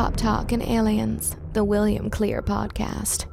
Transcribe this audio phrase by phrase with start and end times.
[0.00, 3.26] Pop Talk and Aliens, the William Clear podcast.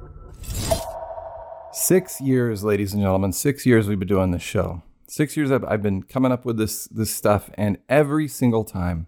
[1.71, 4.83] Six years, ladies and gentlemen, six years we've been doing this show.
[5.07, 9.07] Six years I've, I've been coming up with this this stuff, and every single time,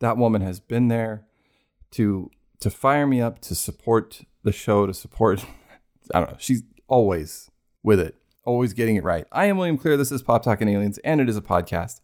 [0.00, 1.24] that woman has been there
[1.92, 2.30] to
[2.60, 5.46] to fire me up, to support the show, to support.
[6.14, 6.36] I don't know.
[6.38, 7.50] She's always
[7.82, 9.26] with it, always getting it right.
[9.32, 9.96] I am William Clear.
[9.96, 12.02] This is Pop Talk and Aliens, and it is a podcast.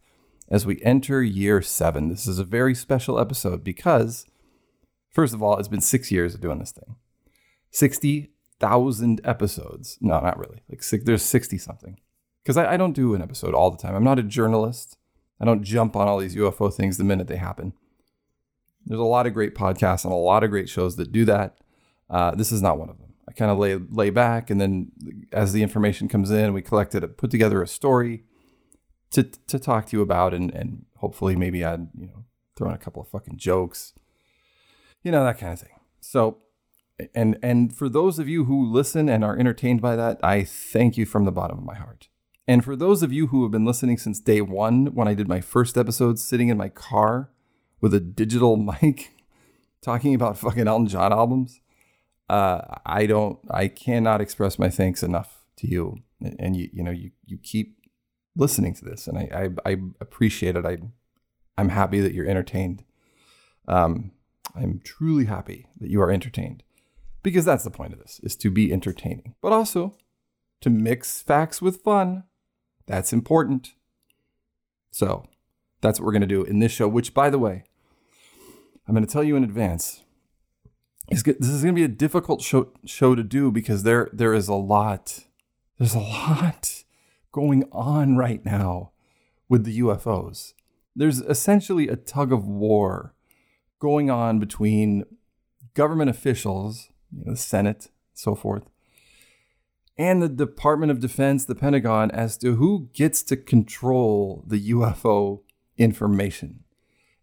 [0.49, 4.25] As we enter year seven, this is a very special episode because,
[5.09, 6.95] first of all, it's been six years of doing this thing.
[7.71, 9.97] 60,000 episodes.
[10.01, 10.61] No, not really.
[10.69, 11.99] Like six, there's 60 something.
[12.43, 13.93] Because I, I don't do an episode all the time.
[13.95, 14.97] I'm not a journalist.
[15.39, 17.73] I don't jump on all these UFO things the minute they happen.
[18.85, 21.57] There's a lot of great podcasts and a lot of great shows that do that.
[22.09, 23.13] Uh, this is not one of them.
[23.27, 24.91] I kind of lay lay back, and then
[25.33, 28.23] as the information comes in, we collect it, put together a story
[29.11, 32.23] to to talk to you about, and and hopefully maybe add you know
[32.55, 33.93] throw in a couple of fucking jokes,
[35.03, 35.79] you know that kind of thing.
[35.99, 36.39] So,
[37.13, 40.97] and and for those of you who listen and are entertained by that, I thank
[40.97, 42.09] you from the bottom of my heart.
[42.47, 45.27] And for those of you who have been listening since day one, when I did
[45.27, 47.29] my first episode, sitting in my car
[47.81, 49.13] with a digital mic,
[49.81, 51.59] talking about fucking Elton John albums,
[52.29, 55.97] uh, I don't, I cannot express my thanks enough to you.
[56.39, 57.77] And you, you know, you you keep
[58.35, 60.65] listening to this, and I I, I appreciate it.
[60.65, 60.77] I
[61.57, 62.83] I'm happy that you're entertained.
[63.67, 64.11] Um,
[64.57, 66.63] I'm truly happy that you are entertained,
[67.23, 69.95] because that's the point of this: is to be entertaining, but also
[70.61, 72.23] to mix facts with fun.
[72.87, 73.73] That's important.
[74.91, 75.25] So
[75.81, 77.63] that's what we're going to do in this show, which, by the way,
[78.87, 80.03] I'm going to tell you in advance.
[81.09, 84.47] This is going to be a difficult show, show to do because there there is
[84.47, 85.27] a lot
[85.77, 86.83] there's a lot
[87.31, 88.91] going on right now
[89.47, 90.53] with the UFOs.
[90.95, 93.13] There's essentially a tug of war
[93.79, 95.03] going on between
[95.73, 98.63] government officials, you know, the Senate, so forth,
[99.97, 105.41] and the Department of Defense, the Pentagon, as to who gets to control the UFO
[105.77, 106.63] information.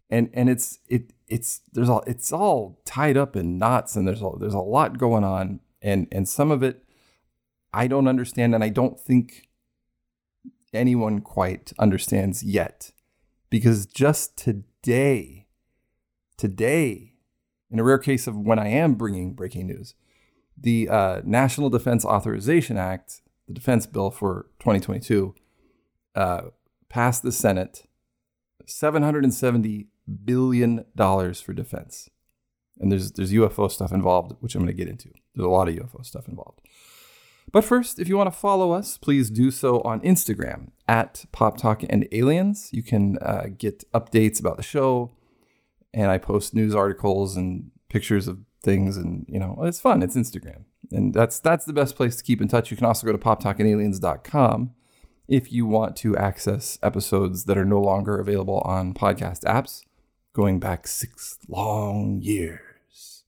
[0.09, 4.21] And and it's it it's there's all it's all tied up in knots and there's
[4.21, 6.83] a, there's a lot going on and and some of it
[7.73, 9.47] I don't understand and I don't think
[10.73, 12.91] anyone quite understands yet
[13.49, 15.44] because just today
[16.37, 17.13] today
[17.71, 19.95] in a rare case of when I am bringing breaking news
[20.57, 25.35] the uh, National Defense Authorization Act, the defense bill for 2022,
[26.15, 26.41] uh,
[26.89, 27.83] passed the Senate
[28.65, 29.87] 770
[30.23, 32.09] billion dollars for defense.
[32.79, 35.09] And there's there's UFO stuff involved, which I'm going to get into.
[35.33, 36.61] There's a lot of UFO stuff involved.
[37.51, 41.57] But first, if you want to follow us, please do so on Instagram at Pop
[41.57, 42.69] Talk and Aliens.
[42.73, 45.11] You can uh, get updates about the show,
[45.95, 50.03] and I post news articles and pictures of things and you know it's fun.
[50.03, 50.65] It's instagram.
[50.91, 52.69] And that's that's the best place to keep in touch.
[52.69, 54.71] You can also go to poptalkingaliens.com
[55.27, 59.83] if you want to access episodes that are no longer available on podcast apps
[60.33, 63.23] going back six long years.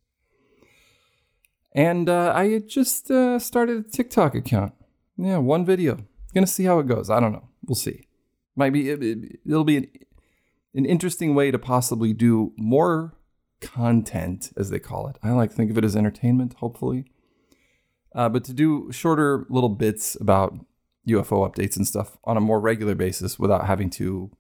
[1.74, 4.74] And uh, i just uh, started a tiktok account.
[5.18, 6.00] Yeah one video.
[6.34, 7.10] Gonna see how it goes.
[7.10, 7.48] I don't know.
[7.66, 8.08] We'll see.
[8.56, 9.88] Might be it, it'll be an,
[10.74, 13.16] an interesting way to possibly do more
[13.62, 15.18] content, as they call it.
[15.24, 17.06] I like to think of it as entertainment, hopefully.
[18.16, 20.54] Uh, but to do shorter little bits about
[21.08, 24.32] UFO updates and stuff on a more regular basis without having to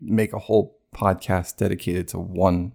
[0.00, 2.72] make a whole podcast dedicated to one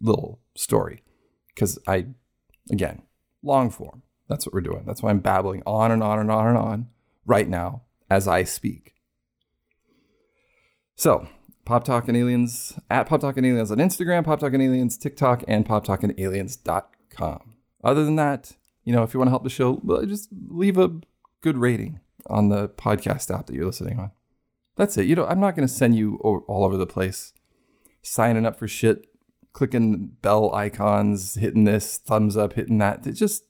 [0.00, 1.02] little story.
[1.48, 2.06] Because I,
[2.70, 3.02] again,
[3.42, 4.02] long form.
[4.28, 4.84] That's what we're doing.
[4.86, 6.88] That's why I'm babbling on and on and on and on
[7.26, 8.94] right now as I speak.
[10.96, 11.28] So,
[11.64, 14.96] Pop Talk and Aliens at Pop Talk and Aliens on Instagram, Pop Talk and Aliens
[14.96, 17.54] TikTok, and PopTalkingAliens.com.
[17.84, 21.00] Other than that, you know, if you want to help the show, just leave a
[21.40, 24.10] good rating on the podcast app that you're listening on.
[24.76, 25.06] That's it.
[25.06, 27.32] You know, I'm not going to send you all over the place
[28.02, 29.06] signing up for shit,
[29.52, 33.02] clicking bell icons, hitting this, thumbs up, hitting that.
[33.02, 33.44] Just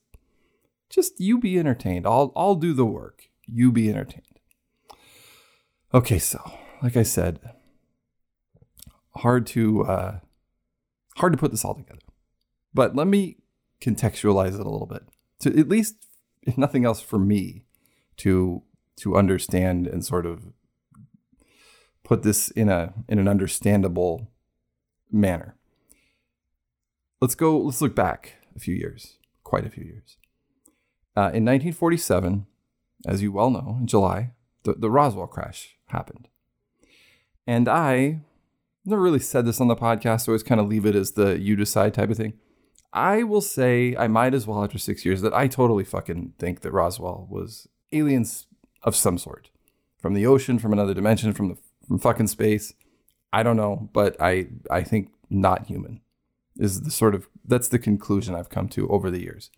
[0.91, 2.07] just you be entertained.
[2.07, 3.29] I'll I'll do the work.
[3.47, 4.41] You be entertained.
[5.95, 6.39] Okay, so
[6.83, 7.41] like I said,
[9.17, 10.19] hard to uh,
[11.17, 12.01] hard to put this all together.
[12.75, 13.37] But let me
[13.81, 15.03] contextualize it a little bit
[15.41, 15.97] to at least,
[16.43, 17.65] if nothing else, for me
[18.19, 18.63] to
[18.97, 20.53] to understand and sort of
[22.05, 24.31] put this in a in an understandable
[25.11, 25.57] manner.
[27.21, 27.59] Let's go.
[27.59, 30.17] Let's look back a few years, quite a few years.
[31.15, 32.47] Uh, in 1947,
[33.07, 34.33] as you well know, in July,
[34.63, 36.29] the, the Roswell crash happened.
[37.47, 38.21] And I
[38.85, 41.13] never really said this on the podcast, so I always kind of leave it as
[41.13, 42.35] the you decide type of thing.
[42.93, 46.61] I will say I might as well after six years that I totally fucking think
[46.61, 48.47] that Roswell was aliens
[48.83, 49.51] of some sort.
[49.99, 51.57] From the ocean, from another dimension, from the
[51.87, 52.75] from fucking space.
[53.33, 56.01] I don't know, but I I think not human
[56.59, 59.51] is the sort of that's the conclusion I've come to over the years.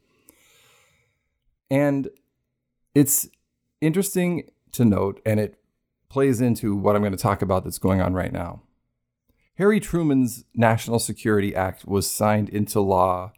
[1.71, 2.09] And
[2.95, 3.29] it's
[3.81, 5.59] interesting to note, and it
[6.09, 8.63] plays into what I'm going to talk about that's going on right now.
[9.57, 13.33] Harry Truman's National Security Act was signed into law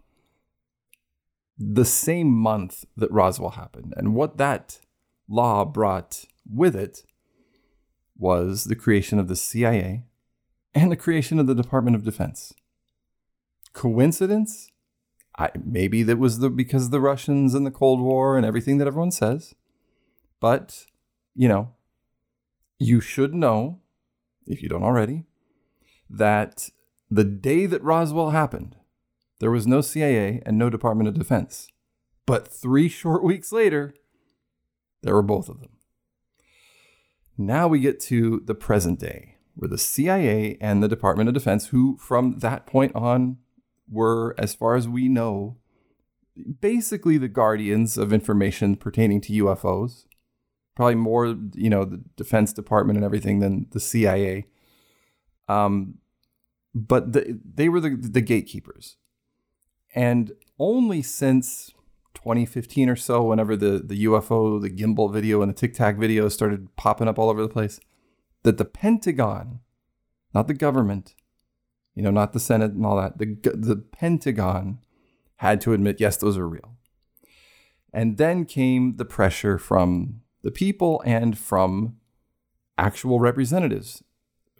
[1.58, 3.92] the same month that Roswell happened.
[3.96, 4.80] And what that
[5.28, 7.02] law brought with it
[8.16, 10.04] was the creation of the CIA
[10.74, 12.54] and the creation of the Department of Defense.
[13.72, 14.70] Coincidence?
[15.38, 18.78] I, maybe that was the because of the Russians and the Cold War and everything
[18.78, 19.54] that everyone says.
[20.40, 20.86] But,
[21.34, 21.72] you know,
[22.78, 23.80] you should know,
[24.46, 25.24] if you don't already,
[26.08, 26.70] that
[27.10, 28.76] the day that Roswell happened,
[29.40, 31.68] there was no CIA and no Department of Defense.
[32.26, 33.94] But three short weeks later,
[35.02, 35.70] there were both of them.
[37.38, 41.66] Now we get to the present day, where the CIA and the Department of Defense,
[41.66, 43.36] who from that point on
[43.88, 45.58] were, as far as we know,
[46.60, 50.06] basically the guardians of information pertaining to UFOs,
[50.74, 54.46] probably more, you know, the Defense Department and everything than the CIA.
[55.48, 55.98] Um,
[56.74, 58.96] but the, they were the, the gatekeepers.
[59.94, 61.72] And only since
[62.14, 66.28] 2015 or so, whenever the, the UFO, the gimbal video, and the Tic Tac video
[66.28, 67.80] started popping up all over the place,
[68.42, 69.60] that the Pentagon,
[70.34, 71.14] not the government,
[71.94, 74.80] you know, not the Senate and all that, the, the Pentagon
[75.36, 76.76] had to admit, yes, those are real.
[77.92, 81.96] And then came the pressure from the people and from
[82.76, 84.04] actual representatives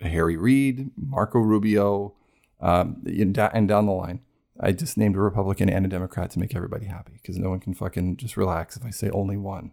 [0.01, 2.15] Harry Reid, Marco Rubio,
[2.61, 4.21] um, and down the line.
[4.59, 7.61] I just named a Republican and a Democrat to make everybody happy because no one
[7.61, 9.73] can fucking just relax if I say only one.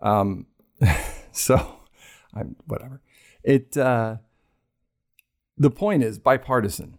[0.00, 0.46] Um,
[1.32, 1.76] so
[2.34, 3.00] I'm whatever.
[3.42, 4.16] It uh,
[5.56, 6.98] the point is bipartisan,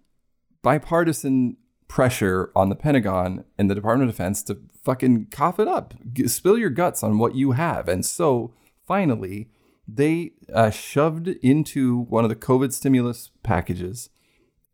[0.62, 1.58] bipartisan
[1.88, 5.94] pressure on the Pentagon and the Department of Defense to fucking cough it up,
[6.26, 8.54] spill your guts on what you have, and so
[8.88, 9.50] finally
[9.88, 14.10] they uh, shoved into one of the COVID stimulus packages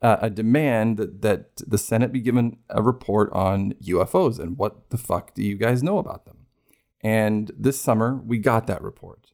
[0.02, 4.90] uh, a demand that, that the Senate be given a report on UFOs and what
[4.92, 6.46] the fuck do you guys know about them?
[7.02, 9.32] And this summer, we got that report.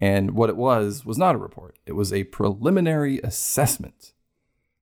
[0.00, 4.12] And what it was was not a report, it was a preliminary assessment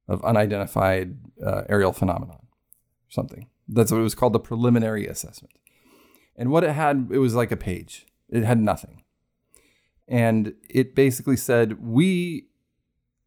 [0.09, 3.49] of unidentified uh, aerial phenomenon, or something.
[3.69, 5.55] That's what it was called the preliminary assessment.
[6.37, 9.00] And what it had, it was like a page, it had nothing.
[10.10, 12.48] And it basically said, we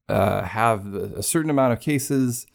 [0.09, 2.45] uh, have a certain amount of cases.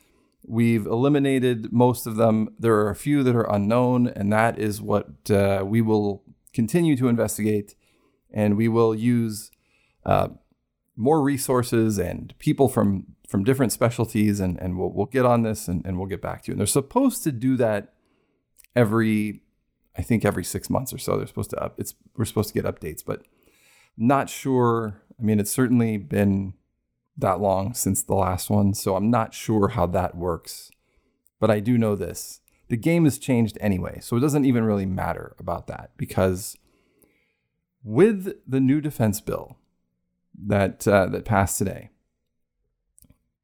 [0.46, 2.50] We've eliminated most of them.
[2.58, 6.22] There are a few that are unknown, and that is what uh, we will
[6.52, 7.74] continue to investigate.
[8.30, 9.50] And we will use
[10.04, 10.28] uh,
[10.94, 15.68] more resources and people from from different specialties, and, and we'll, we'll get on this
[15.68, 16.52] and, and we'll get back to you.
[16.54, 17.92] And they're supposed to do that
[18.74, 19.42] every,
[19.98, 21.18] I think every six months or so.
[21.18, 21.78] They're supposed to up.
[21.78, 23.26] It's we're supposed to get updates, but
[23.98, 25.02] not sure.
[25.18, 26.54] I mean, it's certainly been
[27.16, 30.70] that long since the last one, so I'm not sure how that works.
[31.40, 34.86] But I do know this the game has changed anyway, so it doesn't even really
[34.86, 36.56] matter about that because
[37.82, 39.56] with the new defense bill
[40.46, 41.90] that uh, that passed today,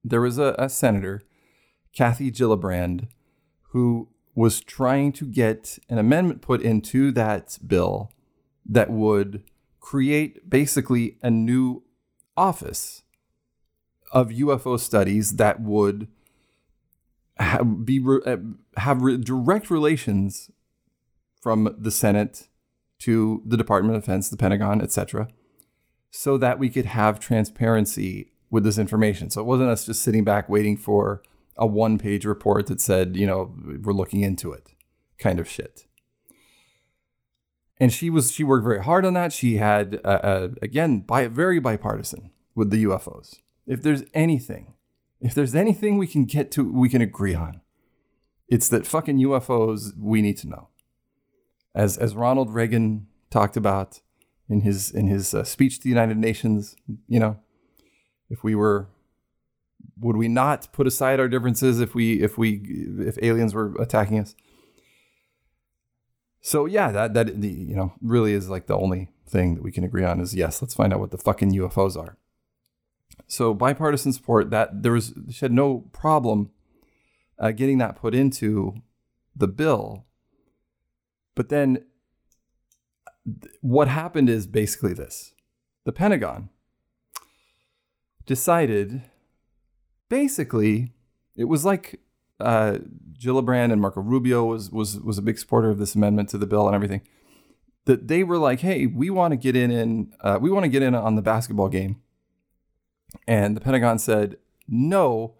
[0.04, 1.22] there was a, a senator,
[1.92, 3.08] Kathy Gillibrand,
[3.70, 8.10] who was trying to get an amendment put into that bill
[8.66, 9.42] that would
[9.84, 11.82] create basically a new
[12.38, 13.02] office
[14.12, 16.08] of UFO studies that would
[17.38, 18.02] eh, have, be
[18.78, 20.50] have direct relations
[21.42, 22.48] from the Senate
[23.00, 25.28] to the Department of Defense, the Pentagon, etc.,
[26.10, 29.28] so that we could have transparency with this information.
[29.28, 31.22] So it wasn't us just sitting back waiting for
[31.58, 34.70] a one-page report that said, you know, we're looking into it,
[35.18, 35.84] kind of shit.
[37.78, 39.32] And she was she worked very hard on that.
[39.32, 44.74] She had uh, uh, again very bipartisan with the UFOs if there's anything,
[45.20, 47.60] if there's anything we can get to, we can agree on,
[48.48, 50.68] it's that fucking UFOs we need to know.
[51.74, 54.00] As as Ronald Reagan talked about
[54.48, 56.76] in his in his uh, speech to the United Nations,
[57.08, 57.38] you know,
[58.28, 58.88] if we were
[59.98, 62.60] would we not put aside our differences if we if we
[63.00, 64.34] if aliens were attacking us?
[66.46, 69.82] So yeah, that that you know really is like the only thing that we can
[69.82, 72.18] agree on is yes, let's find out what the fucking UFOs are.
[73.26, 76.50] So bipartisan support that there was she had no problem
[77.38, 78.74] uh, getting that put into
[79.34, 80.04] the bill.
[81.34, 81.86] But then
[83.24, 85.32] th- what happened is basically this:
[85.86, 86.50] the Pentagon
[88.26, 89.00] decided,
[90.10, 90.92] basically,
[91.36, 92.00] it was like
[92.40, 92.78] uh,
[93.18, 96.46] Gillibrand and Marco Rubio was was was a big supporter of this amendment to the
[96.46, 97.02] bill and everything.
[97.86, 100.70] That they were like, hey, we want to get in in uh, we want to
[100.70, 102.00] get in on the basketball game,
[103.26, 104.36] and the Pentagon said
[104.68, 105.34] no,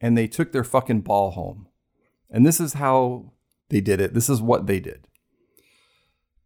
[0.00, 1.68] and they took their fucking ball home.
[2.30, 3.32] And this is how
[3.70, 4.14] they did it.
[4.14, 5.08] This is what they did.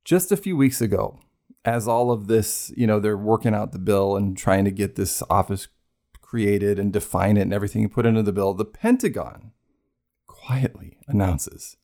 [0.05, 1.21] Just a few weeks ago,
[1.65, 4.97] as all of this, you know, they're working out the bill and trying to get
[4.97, 5.69] this office
[6.21, 9.53] created and define it and everything put into the bill, the Pentagon
[10.45, 11.77] quietly announces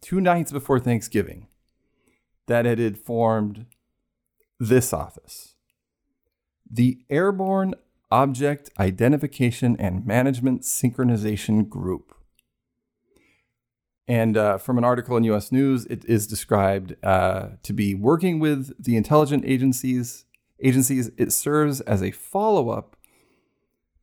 [0.00, 1.46] two nights before Thanksgiving
[2.46, 3.66] that it had formed
[4.58, 5.54] this office
[6.68, 7.74] the Airborne
[8.10, 12.12] Object Identification and Management Synchronization Group.
[14.08, 18.40] And uh, from an article in US News, it is described uh, to be working
[18.40, 20.24] with the intelligence agencies.
[20.60, 22.95] Agencies, it serves as a follow up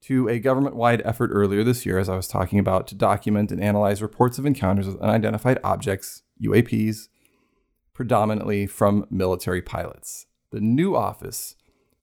[0.03, 3.51] to a government wide effort earlier this year, as I was talking about, to document
[3.51, 7.07] and analyze reports of encounters with unidentified objects, UAPs,
[7.93, 10.25] predominantly from military pilots.
[10.51, 11.55] The new office,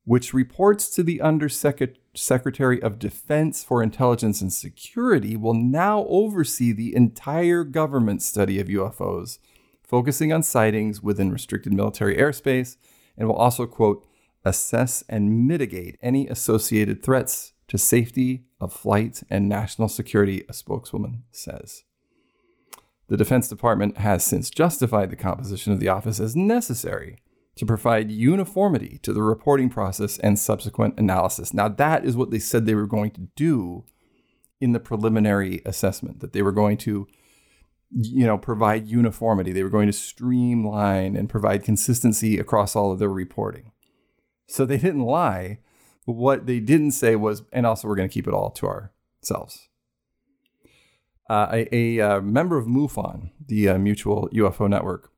[0.04, 6.96] which reports to the Undersecretary of Defense for Intelligence and Security, will now oversee the
[6.96, 9.38] entire government study of UFOs,
[9.82, 12.76] focusing on sightings within restricted military airspace,
[13.18, 14.06] and will also, quote,
[14.42, 21.22] assess and mitigate any associated threats to safety of flight and national security, a spokeswoman
[21.30, 21.84] says.
[23.06, 27.18] The Defense Department has since justified the composition of the office as necessary
[27.54, 31.54] to provide uniformity to the reporting process and subsequent analysis.
[31.54, 33.84] Now, that is what they said they were going to do
[34.60, 37.06] in the preliminary assessment, that they were going to
[37.92, 43.00] you know provide uniformity they were going to streamline and provide consistency across all of
[43.00, 43.72] their reporting
[44.46, 45.58] so they didn't lie
[46.04, 49.68] what they didn't say was, and also we're going to keep it all to ourselves.
[51.28, 55.12] Uh, a, a uh, member of MUFON, the uh, Mutual UFO Network,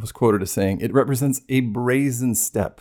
[0.00, 2.80] was quoted as saying, It represents a brazen step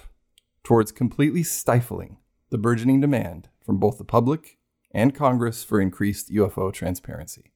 [0.64, 2.18] towards completely stifling
[2.50, 4.58] the burgeoning demand from both the public
[4.92, 7.52] and Congress for increased UFO transparency,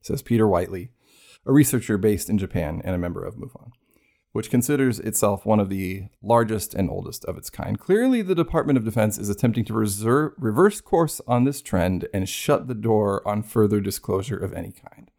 [0.00, 0.90] says Peter Whiteley,
[1.46, 3.70] a researcher based in Japan and a member of MUFON
[4.32, 7.78] which considers itself one of the largest and oldest of its kind.
[7.78, 12.28] Clearly, the Department of Defense is attempting to reserve, reverse course on this trend and
[12.28, 15.10] shut the door on further disclosure of any kind.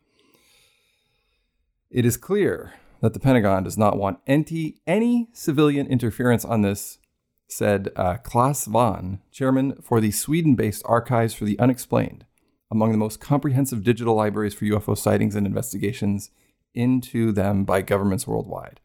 [1.89, 6.99] It is clear that the Pentagon does not want any, any civilian interference on this,
[7.47, 12.25] said uh, Clas Svahn, chairman for the Sweden based Archives for the Unexplained,
[12.71, 16.31] among the most comprehensive digital libraries for UFO sightings and investigations
[16.73, 18.79] into them by governments worldwide.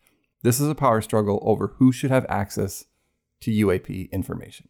[0.47, 2.85] This is a power struggle over who should have access
[3.41, 4.69] to UAP information.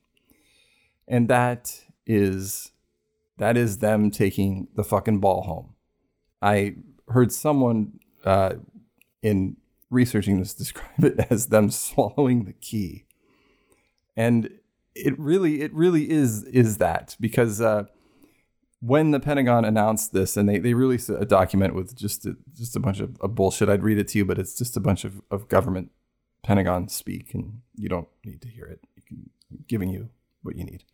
[1.07, 2.73] And that is
[3.37, 5.75] that is them taking the fucking ball home.
[6.41, 6.77] I
[7.09, 8.55] heard someone uh,
[9.21, 9.59] in
[9.91, 13.05] researching this describe it as them swallowing the key,
[14.17, 14.49] and
[14.95, 17.85] it really, it really is is that because uh,
[18.87, 22.77] when the Pentagon announced this, and they, they released a document with just a, just
[22.77, 23.69] a bunch of, of, bullshit.
[23.69, 25.91] I'd read it to you, but it's just a bunch of, of government
[26.43, 28.81] Pentagon speak, and you don't need to hear it.
[29.07, 30.11] Can, I'm giving you
[30.43, 30.85] what you need.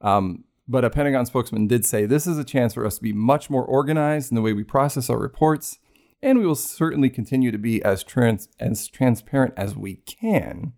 [0.00, 3.12] Um, but a Pentagon spokesman did say this is a chance for us to be
[3.12, 5.78] much more organized in the way we process our reports,
[6.22, 10.72] and we will certainly continue to be as, trans- as transparent as we can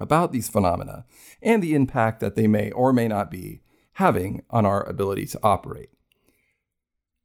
[0.00, 1.04] about these phenomena
[1.42, 3.60] and the impact that they may or may not be
[3.94, 5.90] having on our ability to operate.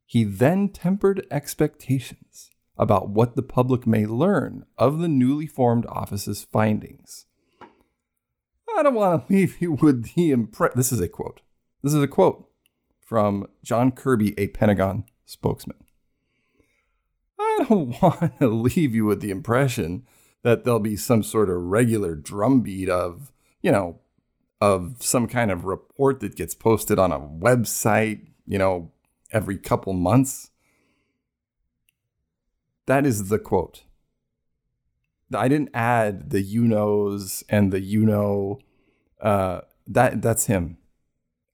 [0.05, 6.43] He then tempered expectations about what the public may learn of the newly formed office's
[6.43, 7.25] findings.
[8.77, 10.77] I don't want to leave you with the impression.
[10.77, 11.41] This is a quote.
[11.83, 12.47] This is a quote
[12.99, 15.77] from John Kirby, a Pentagon spokesman.
[17.39, 20.05] I don't want to leave you with the impression
[20.43, 23.31] that there'll be some sort of regular drumbeat of,
[23.61, 23.99] you know,
[24.59, 28.91] of some kind of report that gets posted on a website, you know,
[29.31, 30.49] every couple months.
[32.85, 33.83] That is the quote.
[35.33, 38.59] I didn't add the you knows and the you know.
[39.21, 40.77] Uh, that that's him.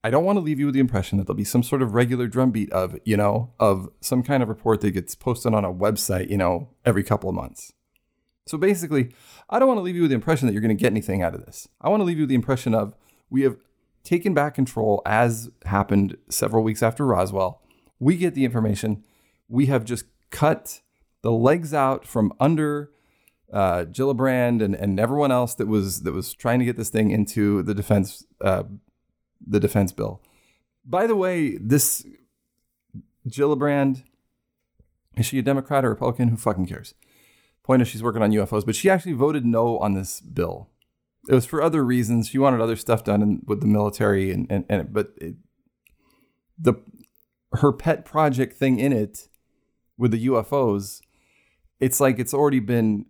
[0.04, 1.94] I don't want to leave you with the impression that there'll be some sort of
[1.94, 5.72] regular drumbeat of, you know, of some kind of report that gets posted on a
[5.72, 7.72] website, you know, every couple of months.
[8.46, 9.14] So basically,
[9.48, 11.22] I don't want to leave you with the impression that you're going to get anything
[11.22, 11.68] out of this.
[11.80, 12.94] I want to leave you with the impression of
[13.30, 13.56] We have
[14.02, 17.62] taken back control, as happened several weeks after Roswell.
[17.98, 19.02] We get the information.
[19.48, 20.82] We have just cut
[21.22, 22.90] the legs out from under
[23.52, 27.10] uh, Gillibrand and, and everyone else that was that was trying to get this thing
[27.10, 28.64] into the defense uh,
[29.46, 30.20] the defense bill.
[30.84, 32.04] By the way, this
[33.28, 34.02] Gillibrand
[35.16, 36.28] is she a Democrat or Republican?
[36.28, 36.94] Who fucking cares?
[37.64, 40.68] Point is, she's working on UFOs, but she actually voted no on this bill.
[41.28, 42.28] It was for other reasons.
[42.28, 45.36] She wanted other stuff done in, with the military, and and, and but it,
[46.58, 46.74] the
[47.54, 49.28] her pet project thing in it
[49.96, 51.00] with the UFOs,
[51.80, 53.06] it's like it's already been.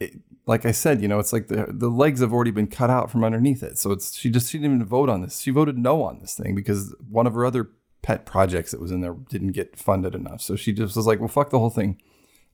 [0.00, 2.90] It, like I said, you know, it's like the the legs have already been cut
[2.90, 3.78] out from underneath it.
[3.78, 5.38] So it's she just she didn't even vote on this.
[5.38, 7.70] She voted no on this thing because one of her other
[8.02, 10.42] pet projects that was in there didn't get funded enough.
[10.42, 12.02] So she just was like, well, fuck the whole thing.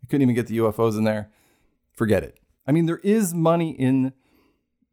[0.02, 1.30] I couldn't even get the UFOs in there.
[1.92, 2.38] Forget it.
[2.66, 4.12] I mean, there is money in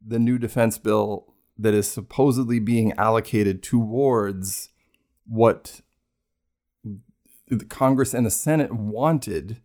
[0.05, 4.69] the new defense bill that is supposedly being allocated towards
[5.27, 5.81] what
[7.47, 9.62] the Congress and the Senate wanted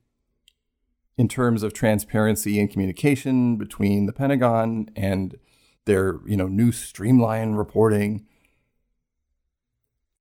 [1.17, 5.39] in terms of transparency and communication between the Pentagon and
[5.85, 8.27] their, you know, new streamline reporting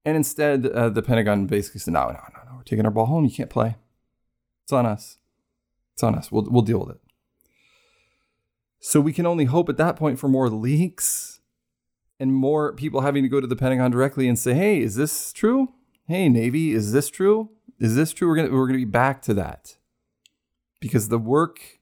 [0.06, 3.06] and instead, uh, the Pentagon basically said, no, no, no, no, we're taking our ball
[3.06, 3.26] home.
[3.26, 3.76] You can't play.
[4.70, 5.18] It's on us.
[5.94, 6.32] It's on us.
[6.32, 7.02] We'll, we'll deal with it.
[8.80, 11.42] So we can only hope at that point for more leaks
[12.20, 15.34] and more people having to go to the Pentagon directly and say, hey, is this
[15.34, 15.70] true?
[16.06, 17.50] Hey, Navy, is this true?
[17.80, 18.28] Is this true?
[18.28, 19.78] We're going we're to be back to that.
[20.80, 21.80] Because the work,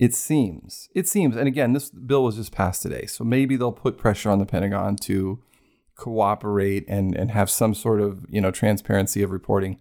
[0.00, 3.06] it seems, it seems, and again, this bill was just passed today.
[3.06, 5.40] So maybe they'll put pressure on the Pentagon to
[5.94, 9.78] cooperate and and have some sort of you know transparency of reporting.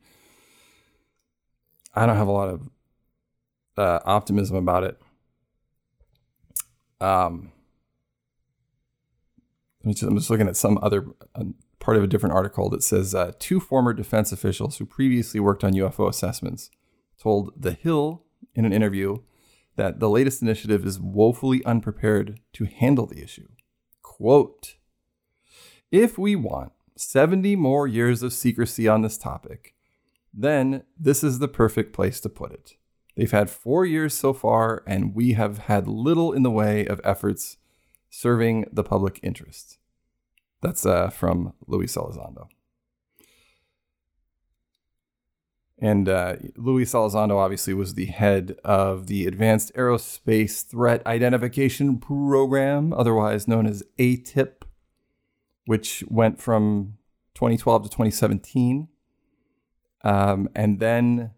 [1.93, 2.69] I don't have a lot of
[3.77, 5.01] uh, optimism about it.
[6.99, 7.51] Um,
[9.83, 11.43] I'm just looking at some other uh,
[11.79, 15.63] part of a different article that says uh, two former defense officials who previously worked
[15.63, 16.71] on UFO assessments
[17.21, 18.23] told The Hill
[18.55, 19.17] in an interview
[19.75, 23.47] that the latest initiative is woefully unprepared to handle the issue.
[24.01, 24.75] Quote,
[25.91, 29.72] if we want 70 more years of secrecy on this topic,
[30.33, 32.75] then this is the perfect place to put it.
[33.15, 36.99] They've had four years so far, and we have had little in the way of
[37.03, 37.57] efforts
[38.09, 39.77] serving the public interest.
[40.61, 42.47] That's uh, from Luis Elizondo.
[45.77, 52.93] And uh, Luis Elizondo obviously was the head of the Advanced Aerospace Threat Identification Program,
[52.93, 54.63] otherwise known as AATIP
[55.65, 56.97] which went from
[57.35, 58.87] 2012 to 2017.
[60.03, 61.31] Um, and then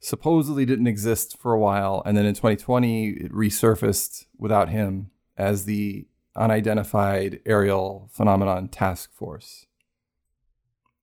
[0.00, 2.02] supposedly didn't exist for a while.
[2.04, 9.66] And then in 2020, it resurfaced without him as the Unidentified Aerial Phenomenon Task Force.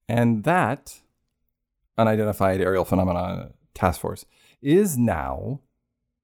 [0.08, 1.02] And that
[1.98, 4.26] Unidentified Aerial Phenomenon Task Force
[4.62, 5.62] is now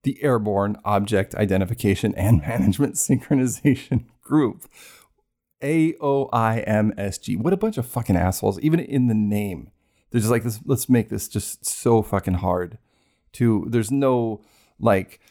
[0.04, 4.68] the Airborne Object Identification and Management Synchronization Group,
[5.62, 7.36] a O I M S G.
[7.36, 8.60] What a bunch of fucking assholes.
[8.62, 9.72] Even in the name,
[10.12, 12.78] they're just like, this, let's make this just so fucking hard.
[13.34, 14.42] To there's no
[14.80, 15.22] like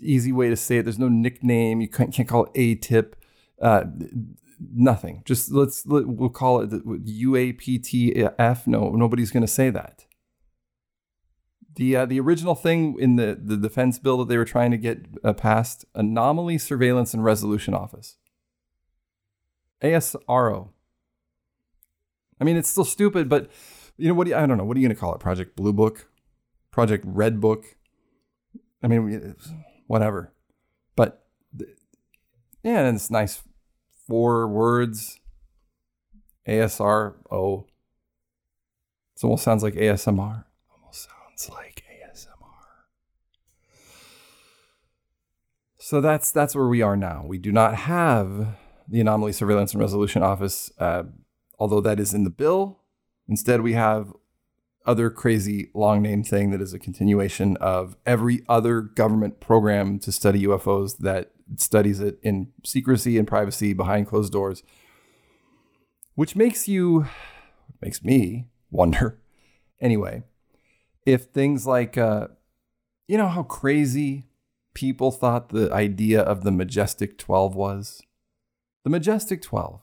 [0.00, 0.84] easy way to say it.
[0.84, 1.80] There's no nickname.
[1.80, 3.16] You can't, can't call it A tip.
[3.60, 3.84] Uh,
[4.74, 5.22] nothing.
[5.26, 8.66] Just let's let, we'll call it UAPTF.
[8.66, 10.06] No, nobody's going to say that.
[11.76, 14.76] The uh, the original thing in the the defense bill that they were trying to
[14.76, 18.16] get uh, passed, anomaly surveillance and resolution office.
[19.82, 20.70] ASRO.
[22.40, 23.50] I mean, it's still stupid, but
[24.00, 24.24] you know what?
[24.24, 24.64] Do you, I don't know.
[24.64, 25.20] What are you going to call it?
[25.20, 26.08] Project Blue Book,
[26.70, 27.64] Project Red Book.
[28.82, 29.36] I mean,
[29.86, 30.32] whatever.
[30.96, 31.24] But
[32.62, 33.42] yeah, and it's nice.
[34.06, 35.20] Four words.
[36.48, 37.64] ASRO.
[39.16, 40.44] It almost sounds like ASMR.
[40.74, 42.26] Almost sounds like ASMR.
[45.78, 47.24] So that's that's where we are now.
[47.26, 48.56] We do not have
[48.88, 51.04] the Anomaly Surveillance and Resolution Office, uh,
[51.58, 52.79] although that is in the bill.
[53.30, 54.12] Instead, we have
[54.84, 60.10] other crazy long name thing that is a continuation of every other government program to
[60.10, 64.64] study UFOs that studies it in secrecy and privacy behind closed doors,
[66.16, 67.06] which makes you,
[67.80, 69.20] makes me wonder,
[69.80, 70.24] anyway,
[71.06, 72.26] if things like, uh,
[73.06, 74.26] you know, how crazy
[74.74, 78.02] people thought the idea of the Majestic 12 was?
[78.82, 79.80] The Majestic 12,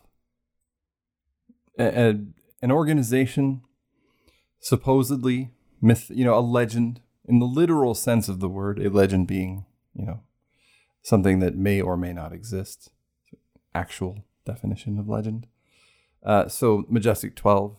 [1.80, 2.16] a, a,
[2.62, 3.62] an organization
[4.60, 9.28] supposedly myth, you know, a legend in the literal sense of the word, a legend
[9.28, 10.22] being, you know,
[11.02, 12.91] something that may or may not exist.
[13.76, 15.46] actual definition of legend.
[16.24, 17.76] Uh, so Majestic 12,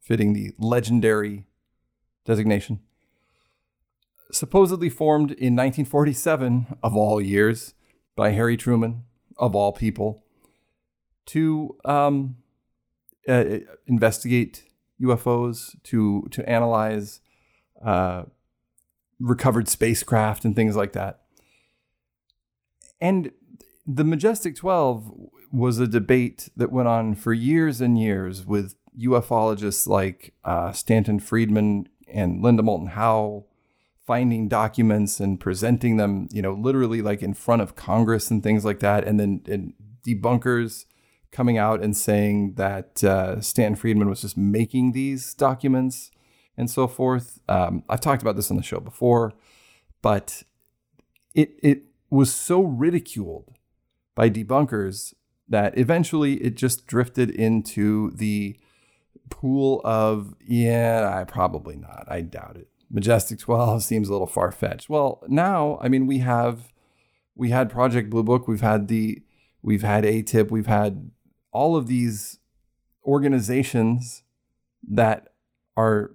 [0.00, 1.46] fitting the legendary
[2.24, 2.80] designation.
[4.30, 7.74] Supposedly formed in 1947, of all years,
[8.14, 9.02] by Harry Truman,
[9.38, 10.22] of all people,
[11.26, 12.36] to um,
[13.28, 13.44] uh,
[13.86, 14.64] investigate
[15.00, 17.20] UFOs, to to analyze
[17.84, 18.24] uh,
[19.18, 21.20] recovered spacecraft and things like that.
[23.00, 23.32] And
[23.86, 25.12] the Majestic 12
[25.52, 31.18] was a debate that went on for years and years with ufologists like uh, Stanton
[31.18, 33.46] Friedman and Linda Moulton Howe
[34.06, 38.64] finding documents and presenting them, you know, literally like in front of Congress and things
[38.64, 39.04] like that.
[39.04, 39.74] And then and
[40.06, 40.86] debunkers
[41.32, 46.10] coming out and saying that uh, Stanton Friedman was just making these documents
[46.56, 47.40] and so forth.
[47.48, 49.32] Um, I've talked about this on the show before,
[50.02, 50.42] but
[51.34, 53.54] it it was so ridiculed
[54.14, 55.14] by debunkers
[55.48, 58.58] that eventually it just drifted into the
[59.30, 62.04] pool of yeah, I probably not.
[62.08, 62.68] I doubt it.
[62.90, 64.88] Majestic 12 seems a little far fetched.
[64.88, 66.72] Well, now I mean we have
[67.34, 69.22] we had Project Blue Book, we've had the
[69.62, 71.10] we've had AATIP, we've had
[71.52, 72.38] all of these
[73.04, 74.22] organizations
[74.88, 75.28] that
[75.76, 76.12] are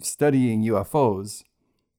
[0.00, 1.42] studying UFOs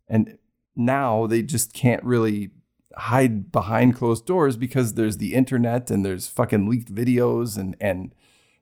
[0.08, 0.38] and
[0.76, 2.52] now they just can't really
[2.96, 8.14] hide behind closed doors because there's the internet and there's fucking leaked videos and and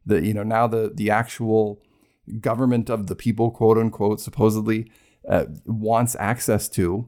[0.06, 1.82] the you know now the the actual
[2.40, 4.92] government of the people quote unquote supposedly
[5.28, 7.08] uh, wants access to.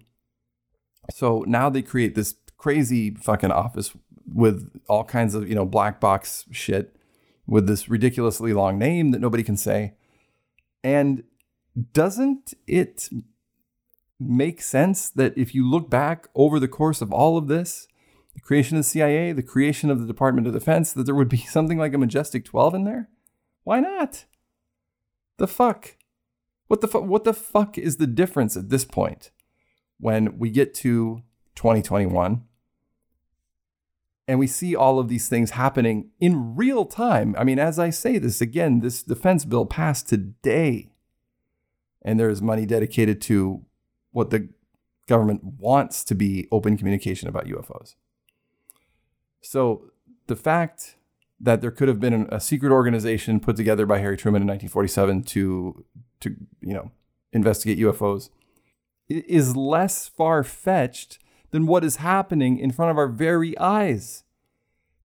[1.11, 3.95] So now they create this crazy fucking office
[4.33, 6.95] with all kinds of you know black box shit
[7.47, 9.93] with this ridiculously long name that nobody can say
[10.83, 11.23] and
[11.93, 13.09] doesn't it
[14.19, 17.87] make sense that if you look back over the course of all of this,
[18.33, 21.29] the creation of the CIA, the creation of the Department of Defense, that there would
[21.29, 23.09] be something like a Majestic 12 in there?
[23.63, 24.25] Why not?
[25.37, 25.95] The fuck?
[26.67, 27.05] What the fuck?
[27.05, 29.31] What the fuck is the difference at this point
[29.99, 31.23] when we get to
[31.55, 32.43] 2021
[34.29, 37.35] and we see all of these things happening in real time?
[37.35, 40.91] I mean, as I say this again, this defense bill passed today,
[42.03, 43.65] and there is money dedicated to
[44.11, 44.49] what the
[45.07, 47.95] government wants to be open communication about UFOs.
[49.41, 49.89] So
[50.27, 50.97] the fact
[51.39, 55.23] that there could have been a secret organization put together by Harry Truman in 1947
[55.23, 55.85] to
[56.19, 56.91] to you know
[57.33, 58.29] investigate UFOs
[59.07, 61.17] is less far fetched
[61.51, 64.23] than what is happening in front of our very eyes.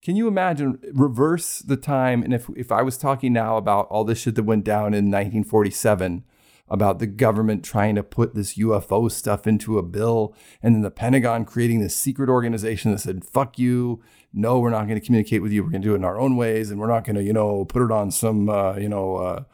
[0.03, 4.05] Can you imagine reverse the time and if if I was talking now about all
[4.05, 6.25] this shit that went down in 1947
[6.69, 10.91] about the government trying to put this UFO stuff into a bill, and then the
[10.91, 14.03] Pentagon creating this secret organization that said, fuck you.
[14.33, 15.63] No, we're not going to communicate with you.
[15.63, 17.33] We're going to do it in our own ways, and we're not going to, you
[17.33, 19.45] know, put it on some, uh, you know, uh,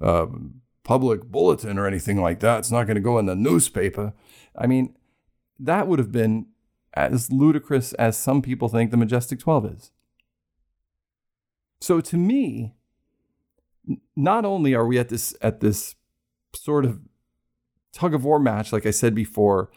[0.00, 0.26] uh,
[0.84, 2.60] public bulletin or anything like that.
[2.60, 4.14] It's not going to go in the newspaper.
[4.56, 4.94] I mean,
[5.60, 6.46] that would have been
[6.94, 9.90] as ludicrous as some people think the Majestic 12 is.
[11.80, 12.74] So to me,
[14.16, 15.94] not only are we at this at this
[16.54, 17.00] sort of
[17.92, 19.70] tug of war match, like I said before,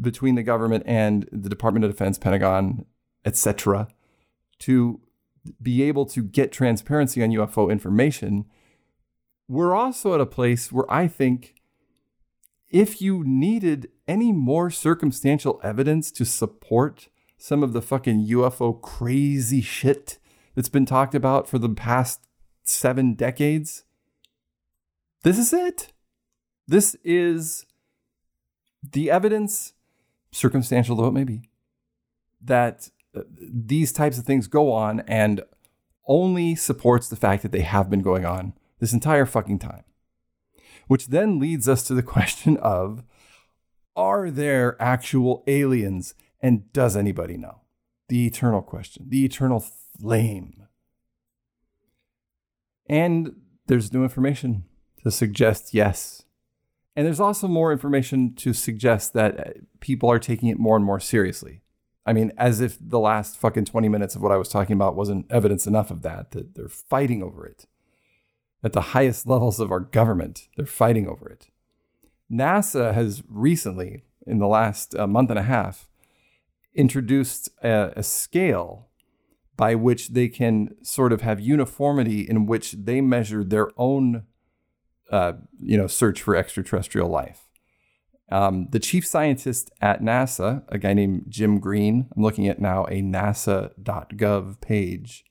[0.00, 2.84] between the government and the Department of Defense, Pentagon,
[3.24, 3.88] etc.,
[4.60, 5.00] to
[5.62, 8.44] be able to get transparency on UFO information.
[9.48, 11.54] We're also at a place where I think
[12.70, 19.60] if you needed any more circumstantial evidence to support some of the fucking UFO crazy
[19.60, 20.18] shit
[20.54, 22.26] that's been talked about for the past
[22.62, 23.84] seven decades,
[25.22, 25.92] this is it.
[26.68, 27.66] This is
[28.92, 29.72] the evidence,
[30.30, 31.50] circumstantial though it may be,
[32.40, 35.42] that uh, these types of things go on and
[36.06, 39.82] only supports the fact that they have been going on this entire fucking time.
[40.90, 43.04] Which then leads us to the question of
[43.94, 47.60] are there actual aliens and does anybody know?
[48.08, 50.66] The eternal question, the eternal flame.
[52.88, 53.36] And
[53.68, 54.64] there's new information
[55.04, 56.24] to suggest yes,
[56.96, 60.84] and there's also more information to suggest that uh, people are taking it more and
[60.84, 61.62] more seriously.
[62.04, 64.96] I mean, as if the last fucking 20 minutes of what I was talking about
[64.96, 67.68] wasn't evidence enough of that, that they're fighting over it.
[68.62, 71.48] At the highest levels of our government, they're fighting over it.
[72.30, 75.88] NASA has recently, in the last uh, month and a half,
[76.74, 78.88] introduced a, a scale
[79.56, 84.24] by which they can sort of have uniformity in which they measure their own
[85.10, 87.48] uh, you know, search for extraterrestrial life.
[88.30, 92.84] Um, the chief scientist at NASA, a guy named Jim Green, I'm looking at now
[92.84, 95.24] a nasa.gov page,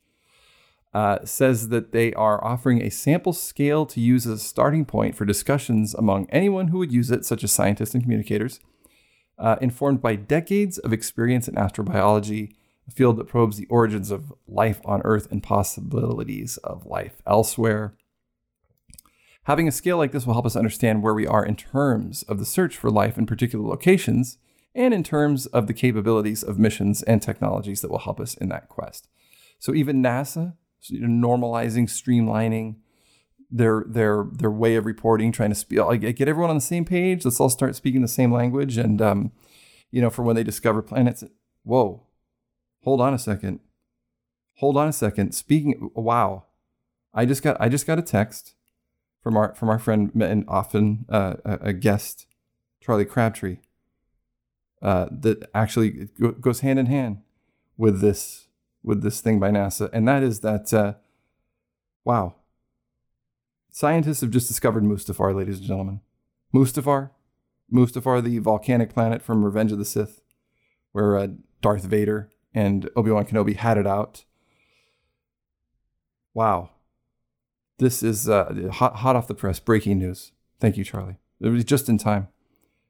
[0.93, 5.15] uh, says that they are offering a sample scale to use as a starting point
[5.15, 8.59] for discussions among anyone who would use it, such as scientists and communicators,
[9.37, 12.53] uh, informed by decades of experience in astrobiology,
[12.87, 17.93] a field that probes the origins of life on Earth and possibilities of life elsewhere.
[19.43, 22.39] Having a scale like this will help us understand where we are in terms of
[22.39, 24.37] the search for life in particular locations
[24.75, 28.49] and in terms of the capabilities of missions and technologies that will help us in
[28.49, 29.07] that quest.
[29.57, 30.53] So even NASA,
[30.87, 32.75] you know, normalizing, streamlining
[33.51, 36.85] their their their way of reporting, trying to speak, like, get everyone on the same
[36.85, 37.25] page.
[37.25, 39.31] Let's all start speaking the same language, and um,
[39.91, 41.23] you know, for when they discover planets.
[41.63, 42.05] Whoa,
[42.83, 43.59] hold on a second,
[44.55, 45.33] hold on a second.
[45.33, 46.45] Speaking, wow,
[47.13, 48.53] I just got I just got a text
[49.21, 52.27] from our from our friend and often uh, a guest,
[52.81, 53.57] Charlie Crabtree.
[54.81, 56.07] Uh, that actually
[56.39, 57.17] goes hand in hand
[57.75, 58.47] with this
[58.89, 60.93] with this thing by NASA, and that is that uh,
[62.03, 62.33] wow,
[63.69, 66.01] scientists have just discovered Mustafar, ladies and gentlemen.
[66.51, 67.11] Mustafar,
[67.71, 70.23] Mustafar, the volcanic planet from Revenge of the Sith,
[70.91, 71.27] where uh,
[71.61, 74.25] Darth Vader and Obi Wan Kenobi had it out.
[76.33, 76.71] Wow,
[77.77, 80.31] this is uh, hot, hot off the press, breaking news.
[80.59, 81.19] Thank you, Charlie.
[81.39, 82.29] It was just in time.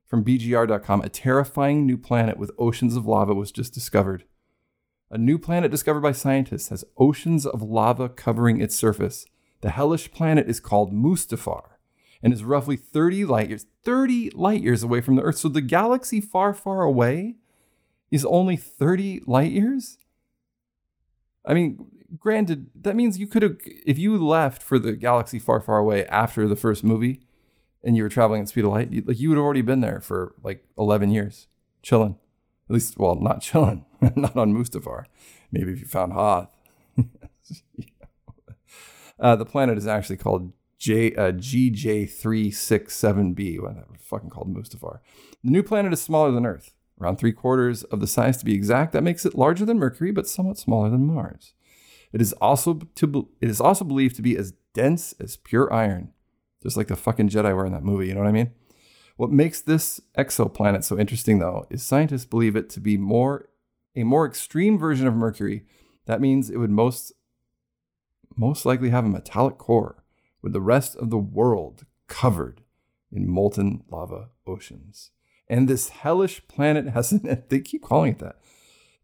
[0.05, 4.23] From BGR.com, a terrifying new planet with oceans of lava was just discovered.
[5.11, 9.25] A new planet discovered by scientists has oceans of lava covering its surface.
[9.61, 11.63] The hellish planet is called Mustafar
[12.21, 15.37] and is roughly 30 light years, 30 light years away from the Earth.
[15.37, 17.37] So the galaxy far, far away
[18.11, 19.97] is only 30 light years?
[21.43, 25.59] I mean, granted, that means you could have, if you left for the galaxy far,
[25.59, 27.21] far away after the first movie,
[27.83, 29.61] and you were traveling at the speed of light, you, like you would have already
[29.61, 31.47] been there for like eleven years,
[31.81, 32.17] chilling.
[32.69, 35.05] At least, well, not chilling, not on Mustafar.
[35.51, 36.55] Maybe if you found Hoth.
[39.19, 43.59] uh, the planet is actually called J uh, GJ367b.
[43.59, 44.99] What fucking called Mustafar.
[45.43, 48.53] The new planet is smaller than Earth, around three quarters of the size to be
[48.53, 48.93] exact.
[48.93, 51.53] That makes it larger than Mercury, but somewhat smaller than Mars.
[52.11, 56.11] It is also to it is also believed to be as dense as pure iron,
[56.61, 58.07] just like the fucking Jedi were in that movie.
[58.07, 58.51] You know what I mean?
[59.19, 63.49] What makes this exoplanet so interesting, though, is scientists believe it to be more
[63.93, 65.65] a more extreme version of Mercury.
[66.05, 67.11] That means it would most
[68.37, 70.05] most likely have a metallic core,
[70.41, 72.61] with the rest of the world covered
[73.11, 75.11] in molten lava oceans.
[75.49, 78.39] And this hellish planet has an they keep calling it that.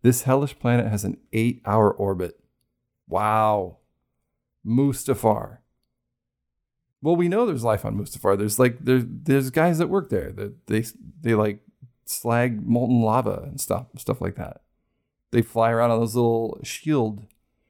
[0.02, 2.40] This hellish planet has an eight-hour orbit
[3.10, 3.80] Wow.
[4.66, 5.58] Mustafar.
[7.06, 8.36] Well, we know there's life on Mustafar.
[8.36, 10.84] There's like there's there's guys that work there that they
[11.22, 11.60] they like
[12.06, 14.62] slag molten lava and stuff stuff like that.
[15.32, 17.28] They fly around on those little shield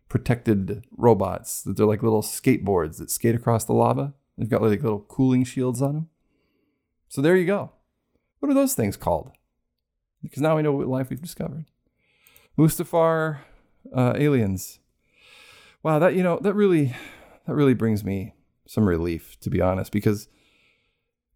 [0.08, 4.14] protected robots that they're like little skateboards that skate across the lava.
[4.38, 6.10] They've got like little cooling shields on them.
[7.10, 7.74] So there you go.
[8.40, 9.32] What are those things called?
[10.24, 11.66] Because now we know what life we've discovered.
[12.58, 13.40] Mustafar
[13.94, 14.80] uh, aliens
[15.84, 16.96] wow, that you know that really
[17.46, 18.34] that really brings me
[18.68, 20.28] some relief to be honest because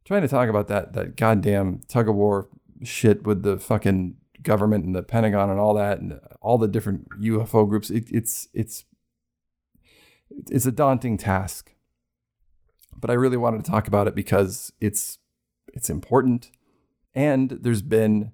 [0.05, 2.49] trying to talk about that that goddamn tug of war
[2.83, 7.09] shit with the fucking government and the Pentagon and all that and all the different
[7.21, 8.85] UFO groups it, it's it's
[10.49, 11.73] it's a daunting task.
[12.95, 15.19] But I really wanted to talk about it because it's
[15.73, 16.51] it's important.
[17.15, 18.31] And there's been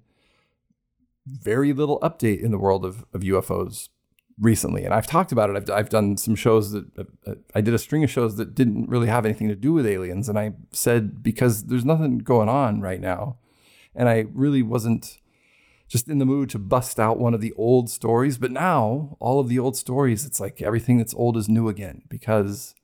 [1.26, 3.88] very little update in the world of, of UFOs
[4.38, 5.56] recently, and I've talked about it.
[5.56, 6.86] I've, I've done some shows that
[7.26, 9.86] uh, I did a string of shows that didn't really have anything to do with
[9.86, 13.38] aliens, and I said because there's nothing going on right now,
[13.94, 15.18] and I really wasn't
[15.88, 18.38] just in the mood to bust out one of the old stories.
[18.38, 22.02] But now, all of the old stories, it's like everything that's old is new again
[22.08, 22.74] because.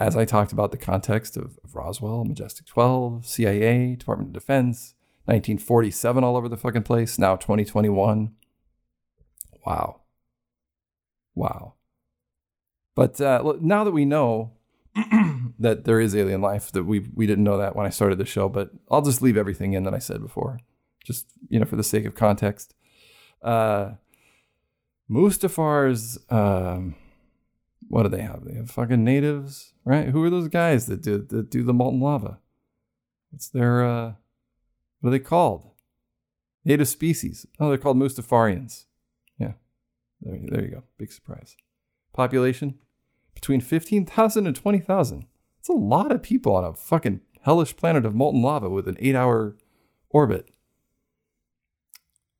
[0.00, 4.94] As I talked about the context of, of Roswell, Majestic 12, CIA, Department of Defense,
[5.24, 8.30] 1947 all over the fucking place, now 2021.
[9.66, 10.02] Wow
[11.38, 11.74] Wow.
[12.96, 14.54] But uh, now that we know
[15.60, 18.26] that there is alien life, that we we didn't know that when I started the
[18.26, 20.58] show, but I'll just leave everything in that I said before,
[21.04, 22.74] just you know for the sake of context.
[23.40, 23.92] Uh,
[25.08, 26.96] Mustafar's, um,
[27.86, 28.44] what do they have?
[28.44, 30.08] They have fucking natives, right?
[30.08, 32.40] Who are those guys that do that do the molten lava?
[33.30, 34.14] What's their uh,
[35.00, 35.70] what are they called?
[36.64, 37.46] Native species.
[37.60, 38.86] Oh, they're called Mustafarians.
[40.20, 40.82] There, there you go.
[40.98, 41.56] Big surprise.
[42.12, 42.78] Population
[43.34, 45.26] between 15,000 and 20,000.
[45.60, 48.96] It's a lot of people on a fucking hellish planet of molten lava with an
[48.98, 49.56] eight hour
[50.10, 50.48] orbit.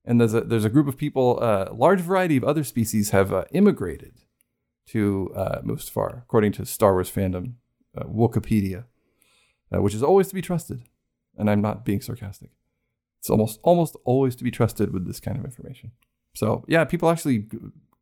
[0.05, 3.11] And there's a, there's a group of people, a uh, large variety of other species
[3.11, 4.23] have uh, immigrated
[4.87, 7.55] to uh, Mustafar, according to Star Wars fandom,
[7.97, 8.85] uh, Wikipedia,
[9.75, 10.83] uh, which is always to be trusted.
[11.37, 12.51] And I'm not being sarcastic.
[13.19, 15.93] It's almost almost always to be trusted with this kind of information.
[16.39, 17.47] So yeah, people actually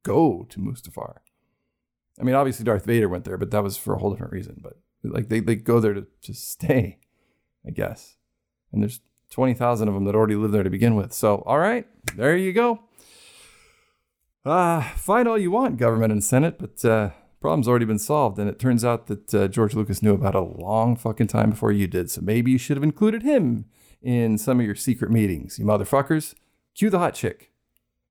[0.02, 1.20] go to Mustafar.
[2.20, 4.60] I mean, obviously Darth Vader went there, but that was for a whole different reason.
[4.62, 6.98] But like they, they go there to, to stay,
[7.66, 8.16] I guess.
[8.72, 11.14] And there's 20,000 of them that already live there to begin with.
[11.14, 12.80] So, all right, there you go.
[14.44, 18.38] Uh, fight all you want, government and Senate, but uh, problem's already been solved.
[18.38, 21.72] And it turns out that uh, George Lucas knew about a long fucking time before
[21.72, 22.10] you did.
[22.10, 23.64] So maybe you should have included him
[24.02, 26.34] in some of your secret meetings, you motherfuckers.
[26.74, 27.52] Cue the hot chick.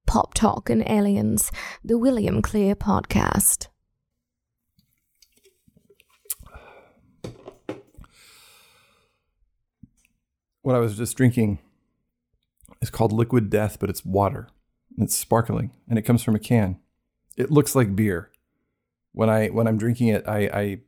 [0.06, 1.52] Pop Talk and Aliens,
[1.84, 3.68] the William Clear podcast.
[10.62, 11.60] What I was just drinking
[12.82, 14.50] is called Liquid Death, but it's water.
[14.98, 16.80] It's sparkling and it comes from a can.
[17.38, 18.32] It looks like beer.
[19.12, 20.80] When I when I'm drinking it, I I,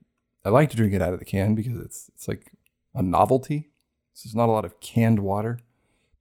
[0.45, 2.51] I like to drink it out of the can because it's it's like
[2.95, 3.69] a novelty.
[4.13, 5.59] So there's not a lot of canned water.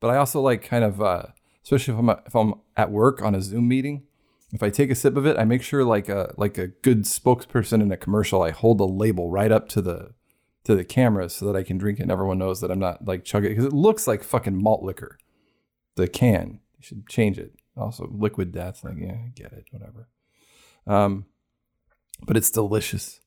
[0.00, 1.26] But I also like kind of uh,
[1.66, 4.04] especially if I'm if I'm at work on a Zoom meeting,
[4.52, 7.02] if I take a sip of it, I make sure like a like a good
[7.02, 10.14] spokesperson in a commercial, I hold the label right up to the
[10.64, 13.04] to the camera so that I can drink it and everyone knows that I'm not
[13.06, 15.18] like chugging it because it looks like fucking malt liquor.
[15.96, 16.60] The can.
[16.78, 18.82] You should change it also liquid death.
[18.84, 20.08] Like, yeah, I get it, whatever.
[20.86, 21.26] Um,
[22.24, 23.20] but it's delicious.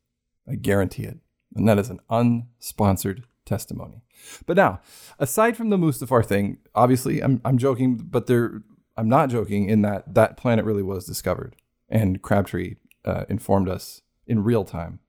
[0.47, 1.19] I guarantee it.
[1.55, 4.03] And that is an unsponsored testimony.
[4.45, 4.79] But now,
[5.17, 8.61] aside from the Mustafar thing, obviously I'm I'm joking, but there
[8.95, 11.55] I'm not joking in that that planet really was discovered,
[11.89, 14.99] and Crabtree uh, informed us in real time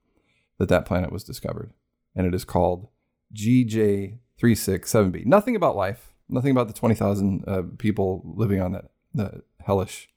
[0.59, 1.72] that that planet was discovered,
[2.16, 2.88] and it is called
[3.35, 5.26] GJ367b.
[5.26, 10.09] Nothing about life, nothing about the 20,000 uh, people living on that the hellish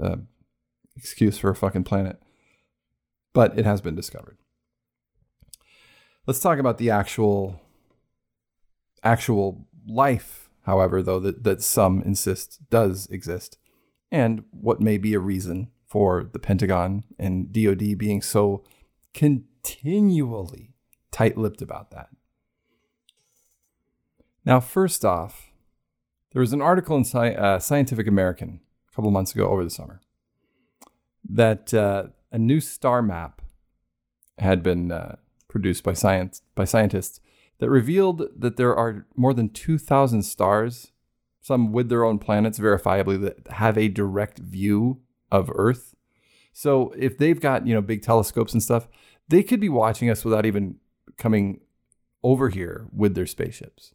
[0.00, 0.16] uh,
[0.96, 2.20] excuse for a fucking planet.
[3.34, 4.36] But it has been discovered.
[6.26, 7.60] Let's talk about the actual
[9.02, 13.58] actual life, however, though that, that some insist does exist,
[14.10, 18.62] and what may be a reason for the Pentagon and DoD being so
[19.12, 20.74] continually
[21.10, 22.08] tight-lipped about that.
[24.44, 25.50] Now, first off,
[26.32, 29.70] there was an article in Sci- uh, Scientific American a couple months ago over the
[29.70, 30.00] summer
[31.28, 33.42] that uh, a new star map
[34.38, 35.16] had been uh,
[35.52, 37.20] produced by science by scientists
[37.58, 40.90] that revealed that there are more than 2,000 stars,
[41.40, 45.94] some with their own planets, verifiably that have a direct view of Earth.
[46.52, 48.88] So if they've got you know big telescopes and stuff,
[49.28, 50.76] they could be watching us without even
[51.16, 51.60] coming
[52.22, 53.94] over here with their spaceships.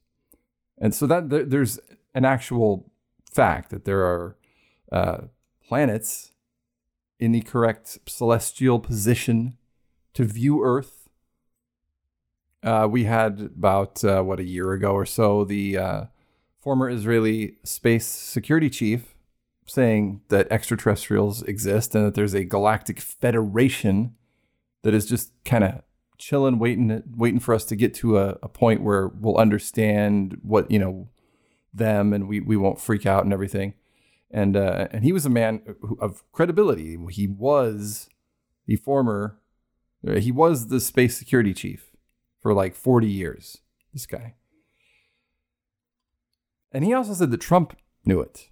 [0.78, 1.80] And so that there's
[2.14, 2.92] an actual
[3.32, 4.38] fact that there are
[4.92, 5.18] uh,
[5.68, 6.32] planets
[7.20, 9.58] in the correct celestial position
[10.14, 10.97] to view Earth.
[12.68, 16.04] Uh, we had about uh, what a year ago or so the uh,
[16.60, 19.16] former Israeli space security chief
[19.66, 24.16] saying that extraterrestrials exist and that there's a galactic federation
[24.84, 25.82] that is just kind of
[26.18, 30.70] chilling, waiting, waiting for us to get to a, a point where we'll understand what
[30.70, 31.08] you know
[31.74, 33.76] them and we, we won't freak out and everything.
[34.30, 35.62] And, uh, and he was a man
[36.02, 36.98] of credibility.
[37.12, 38.10] He was
[38.66, 39.40] the former,
[40.06, 41.94] uh, he was the space security chief
[42.40, 43.60] for like 40 years,
[43.94, 44.36] this guy.
[46.72, 48.50] And he also said that Trump knew it.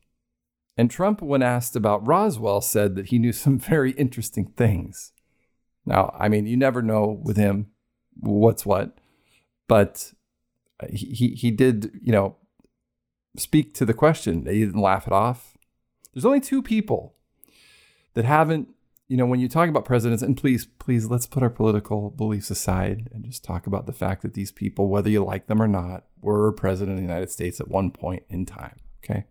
[0.77, 5.11] And Trump, when asked about Roswell, said that he knew some very interesting things.
[5.85, 7.67] Now, I mean, you never know with him
[8.19, 8.97] what's what,
[9.67, 10.13] but
[10.89, 12.37] he, he, did, you know,
[13.37, 14.45] speak to the question.
[14.45, 15.57] He didn't laugh it off.
[16.13, 17.13] There's only two people
[18.13, 18.69] that haven't,
[19.07, 22.49] you know, when you talk about presidents, and please, please, let's put our political beliefs
[22.49, 25.67] aside and just talk about the fact that these people, whether you like them or
[25.67, 28.79] not, were president of the United States at one point in time.
[29.03, 29.25] Okay.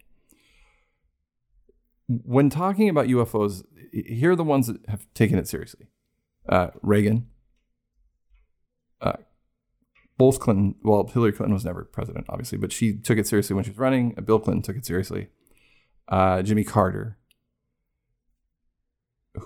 [2.07, 5.87] When talking about UFOs, here are the ones that have taken it seriously
[6.49, 7.27] uh, Reagan,
[9.01, 9.15] uh,
[10.17, 13.65] both Clinton, well, Hillary Clinton was never president, obviously, but she took it seriously when
[13.65, 14.11] she was running.
[14.25, 15.29] Bill Clinton took it seriously.
[16.09, 17.19] Uh, Jimmy Carter,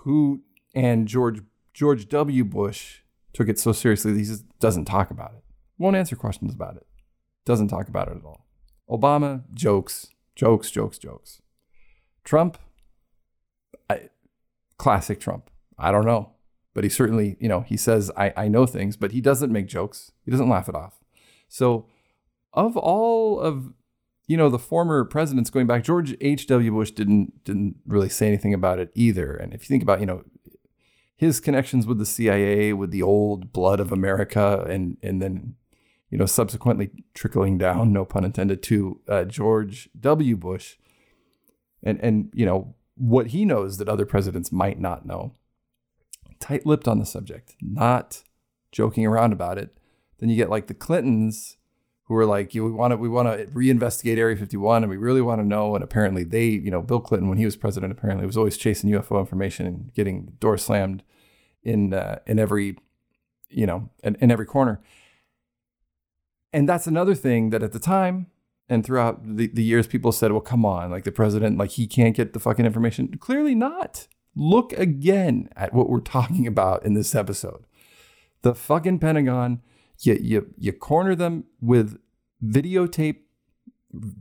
[0.03, 0.43] who
[0.75, 1.43] and George
[1.75, 2.45] George W.
[2.45, 2.99] Bush
[3.33, 5.45] took it so seriously that he just doesn't talk about it.
[5.79, 6.87] Won't answer questions about it.
[7.45, 8.47] Doesn't talk about it at all.
[8.91, 11.41] Obama jokes, jokes, jokes, jokes.
[12.25, 12.59] Trump,
[13.89, 14.11] I,
[14.77, 15.51] classic Trump.
[15.79, 16.33] I don't know
[16.79, 19.67] but he certainly, you know, he says, I, I know things, but he doesn't make
[19.67, 20.13] jokes.
[20.25, 21.01] He doesn't laugh it off.
[21.49, 21.87] So
[22.53, 23.73] of all of
[24.29, 26.47] you know the former presidents going back, George H.
[26.47, 26.71] W.
[26.71, 29.35] Bush didn't didn't really say anything about it either.
[29.35, 30.23] And if you think about you know
[31.17, 35.57] his connections with the CIA, with the old blood of America, and and then
[36.11, 40.37] you know subsequently trickling down, no pun intended, to uh, George W.
[40.37, 40.77] Bush,
[41.83, 45.33] and and you know what he knows that other presidents might not know.
[46.41, 48.23] Tight-lipped on the subject, not
[48.73, 49.77] joking around about it.
[50.19, 51.58] Then you get like the Clintons
[52.09, 54.97] who are like, you, we want to we want to reinvestigate Area 51 and we
[54.97, 55.75] really want to know.
[55.75, 58.91] And apparently they, you know, Bill Clinton when he was president, apparently was always chasing
[58.91, 61.03] UFO information and getting door slammed
[61.63, 62.77] in uh, in every,
[63.51, 64.81] you know, in, in every corner.
[66.51, 68.29] And that's another thing that at the time
[68.71, 71.87] and throughout the, the years, people said, well, come on, like the president, like he
[71.87, 73.09] can't get the fucking information.
[73.19, 74.09] Clearly not.
[74.35, 77.67] Look again at what we're talking about in this episode.
[78.43, 79.61] The fucking Pentagon
[80.01, 81.99] you you you corner them with
[82.45, 83.19] videotape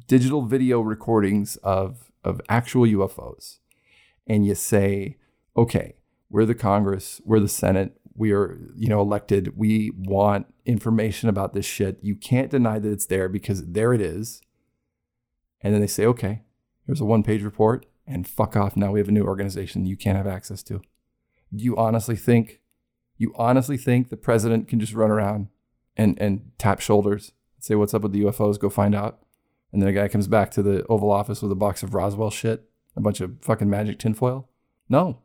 [0.08, 3.60] digital video recordings of of actual UFOs
[4.26, 5.18] and you say
[5.56, 5.96] okay
[6.30, 11.54] we're the congress we're the senate we are you know elected we want information about
[11.54, 12.00] this shit.
[12.02, 14.42] You can't deny that it's there because there it is.
[15.62, 16.42] And then they say okay
[16.86, 18.76] here's a one page report and fuck off.
[18.76, 20.82] Now we have a new organization you can't have access to.
[21.56, 22.62] Do you honestly think
[23.18, 25.48] you honestly think the president can just run around
[25.98, 29.20] and and tap shoulders, say what's up with the UFOs, go find out.
[29.74, 32.30] And then a guy comes back to the Oval Office with a box of Roswell
[32.30, 34.48] shit, a bunch of fucking magic tinfoil.
[34.88, 35.20] No,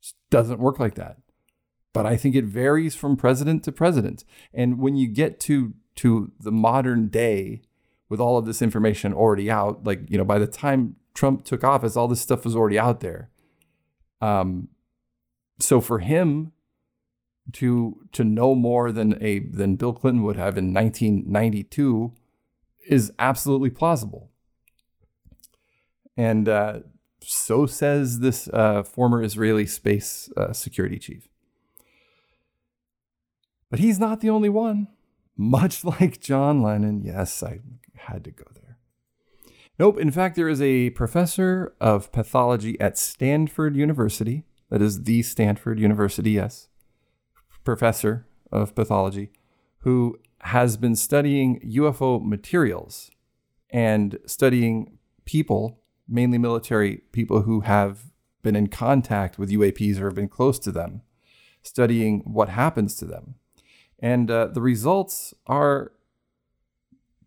[0.00, 1.18] it doesn't work like that.
[1.92, 4.24] But I think it varies from president to president.
[4.54, 7.62] And when you get to to the modern day,
[8.08, 11.64] with all of this information already out, like you know, by the time Trump took
[11.64, 13.30] office, all this stuff was already out there.
[14.20, 14.68] Um,
[15.58, 16.52] so for him
[17.52, 22.12] to to know more than a than Bill Clinton would have in 1992
[22.86, 24.30] is absolutely plausible.
[26.16, 26.80] And uh,
[27.20, 31.28] so says this uh, former Israeli space uh, security chief.
[33.70, 34.88] But he's not the only one.
[35.36, 37.60] Much like John Lennon, yes, I
[37.94, 38.78] had to go there.
[39.78, 44.44] Nope, in fact, there is a professor of pathology at Stanford University.
[44.70, 46.68] That is the Stanford University, yes
[47.66, 49.30] professor of pathology
[49.80, 53.10] who has been studying UFO materials
[53.70, 58.12] and studying people, mainly military people who have
[58.42, 61.02] been in contact with UAPs or have been close to them,
[61.62, 63.34] studying what happens to them.
[63.98, 65.92] And uh, the results are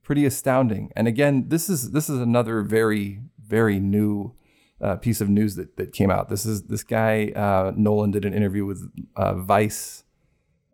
[0.02, 0.92] pretty astounding.
[0.96, 4.34] And again, this is this is another very very new
[4.82, 6.30] uh, piece of news that, that came out.
[6.30, 10.04] This is this guy uh, Nolan did an interview with uh, Vice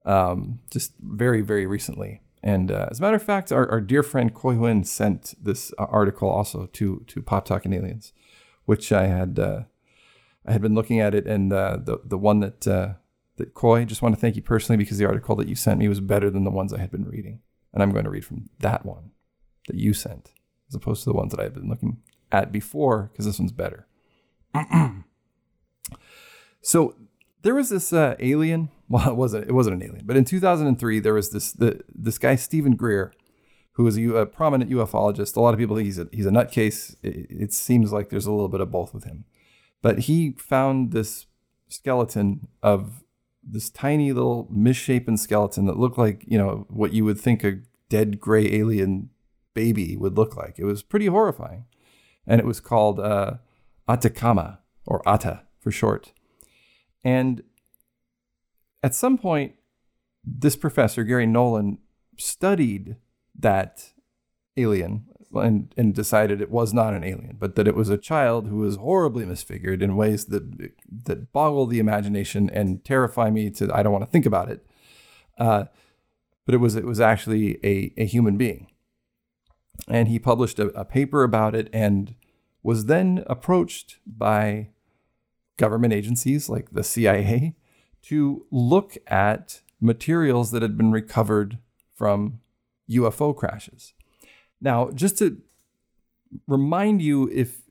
[0.06, 2.22] um, just very, very recently.
[2.43, 5.74] And uh, as a matter of fact, our, our dear friend Coy Huynh sent this
[5.80, 8.14] uh, article also to to Pop Talk and Aliens,
[8.66, 9.64] which I had uh,
[10.45, 12.93] I had been looking at it, and uh, the the one that uh,
[13.38, 15.88] that Coy just want to thank you personally because the article that you sent me
[15.88, 17.41] was better than the ones I had been reading,
[17.74, 19.12] and I'm going to read from that one
[19.68, 20.32] that you sent
[20.70, 21.97] as opposed to the ones that I had been looking
[22.32, 23.88] at before because this one's better.
[26.62, 26.95] so
[27.46, 29.48] there was this uh, alien well, it wasn't.
[29.48, 30.06] It wasn't an alien.
[30.06, 33.14] But in 2003, there was this the, this guy Steven Greer,
[33.74, 35.36] who was a, a, prominent ufologist.
[35.36, 36.96] A lot of people think he's a he's a nutcase.
[37.02, 39.26] It, it seems like there's a little bit of both with him.
[39.82, 41.26] But he found this
[41.68, 43.04] skeleton of
[43.43, 47.60] this tiny little misshapen skeleton that looked like you know what you would think a
[47.89, 49.10] dead gray alien
[49.56, 50.60] baby would look like.
[50.60, 51.66] It was pretty horrifying,
[52.28, 53.36] and it was called uh,
[53.89, 56.12] Atacama or Ata for short.
[57.06, 57.43] And
[58.84, 59.53] at some point,
[60.26, 61.78] this professor, Gary Nolan,
[62.18, 62.95] studied
[63.38, 63.93] that
[64.58, 68.47] alien and, and decided it was not an alien, but that it was a child
[68.47, 70.72] who was horribly misfigured in ways that
[71.03, 74.66] that boggle the imagination and terrify me to I don't want to think about it.
[75.38, 75.66] Uh,
[76.45, 78.68] but it was it was actually a, a human being.
[79.88, 82.16] And he published a, a paper about it and
[82.64, 84.70] was then approached by
[85.58, 87.56] government agencies like the CIA
[88.03, 91.58] to look at materials that had been recovered
[91.93, 92.39] from
[92.89, 93.93] UFO crashes.
[94.62, 95.41] Now, just to
[96.47, 97.62] remind you, if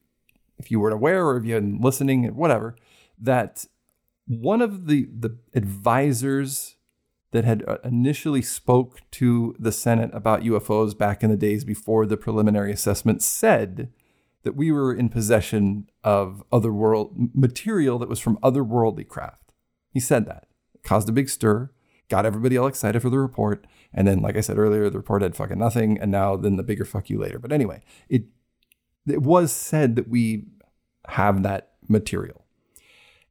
[0.58, 2.76] if you weren't aware or if you hadn't listening, whatever,
[3.18, 3.66] that
[4.26, 6.76] one of the the advisors
[7.32, 12.06] that had uh, initially spoke to the Senate about UFOs back in the days before
[12.06, 13.92] the preliminary assessment said
[14.44, 19.52] that we were in possession of otherworld material that was from otherworldly craft.
[19.90, 20.46] He said that.
[20.74, 21.70] It caused a big stir.
[22.08, 23.66] got everybody all excited for the report.
[23.92, 25.98] And then, like I said earlier, the report had fucking nothing.
[25.98, 27.38] And now then the bigger fuck you later.
[27.38, 28.24] But anyway, it
[29.08, 30.44] it was said that we
[31.08, 32.44] have that material.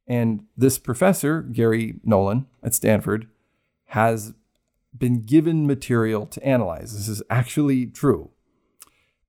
[0.06, 3.28] And this professor, Gary Nolan at Stanford,
[3.86, 4.34] has
[4.96, 6.92] been given material to analyze.
[6.92, 8.30] This is actually true.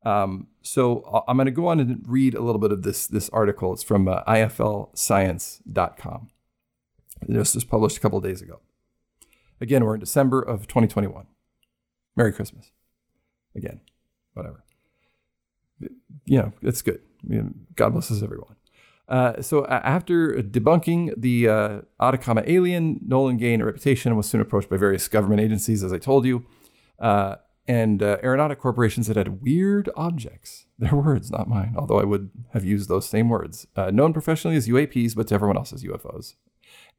[0.05, 3.29] Um, so I'm going to go on and read a little bit of this, this
[3.29, 3.73] article.
[3.73, 6.29] It's from uh, iflscience.com.
[7.27, 8.59] This was published a couple days ago.
[9.59, 11.25] Again, we're in December of 2021.
[12.15, 12.71] Merry Christmas.
[13.55, 13.81] Again,
[14.33, 14.63] whatever.
[16.25, 17.01] You know, it's good.
[17.75, 18.55] God blesses everyone.
[19.07, 24.41] Uh, so after debunking the uh, Atacama alien, Nolan gained a reputation and was soon
[24.41, 26.45] approached by various government agencies, as I told you,
[26.99, 27.35] uh,
[27.67, 30.65] and uh, aeronautic corporations that had weird objects.
[30.79, 33.67] Their words, not mine, although I would have used those same words.
[33.75, 36.35] Uh, known professionally as UAPs, but to everyone else as UFOs.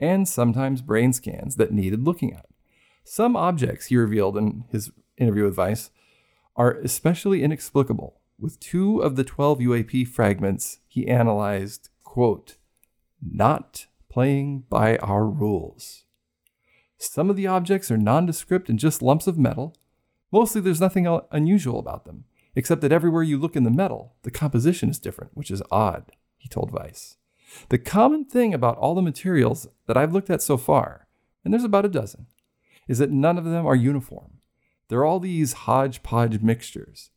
[0.01, 2.47] And sometimes brain scans that needed looking at.
[3.05, 5.91] Some objects, he revealed in his interview with Vice,
[6.57, 8.21] are especially inexplicable.
[8.39, 12.57] With two of the 12 UAP fragments he analyzed quote,
[13.23, 16.05] not playing by our rules.
[16.97, 19.77] Some of the objects are nondescript and just lumps of metal.
[20.33, 22.25] Mostly there's nothing unusual about them,
[22.55, 26.13] except that everywhere you look in the metal, the composition is different, which is odd,
[26.37, 27.17] he told Vice.
[27.69, 31.07] The common thing about all the materials that I've looked at so far,
[31.45, 32.27] and there's about a dozen,
[32.89, 34.39] is that none of them are uniform.
[34.89, 37.11] They're all these hodgepodge mixtures.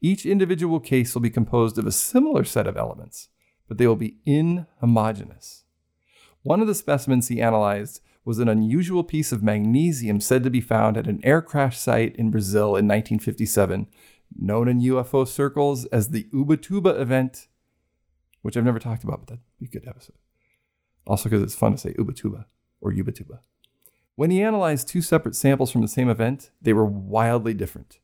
[0.00, 3.28] Each individual case will be composed of a similar set of elements,
[3.68, 5.62] but they will be inhomogeneous.
[6.42, 10.60] One of the specimens he analyzed was an unusual piece of magnesium said to be
[10.60, 13.86] found at an air crash site in Brazil in 1957,
[14.36, 17.46] known in UFO circles as the Ubatuba event,
[18.42, 20.16] which I've never talked about, but that'd be a good episode.
[21.06, 22.46] Also, because it's fun to say Ubatuba
[22.80, 23.38] or Ubatuba.
[24.16, 28.00] When he analyzed two separate samples from the same event, they were wildly different.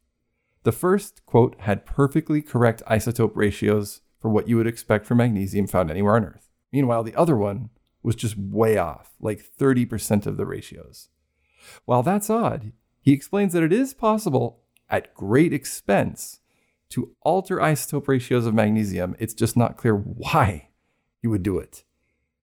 [0.63, 5.67] The first, quote, had perfectly correct isotope ratios for what you would expect for magnesium
[5.67, 6.49] found anywhere on Earth.
[6.71, 7.71] Meanwhile, the other one
[8.03, 11.09] was just way off, like 30% of the ratios.
[11.85, 16.41] While that's odd, he explains that it is possible at great expense
[16.91, 19.17] to alter isotope ratios of magnesium.
[19.19, 20.69] It's just not clear why
[21.23, 21.85] you would do it.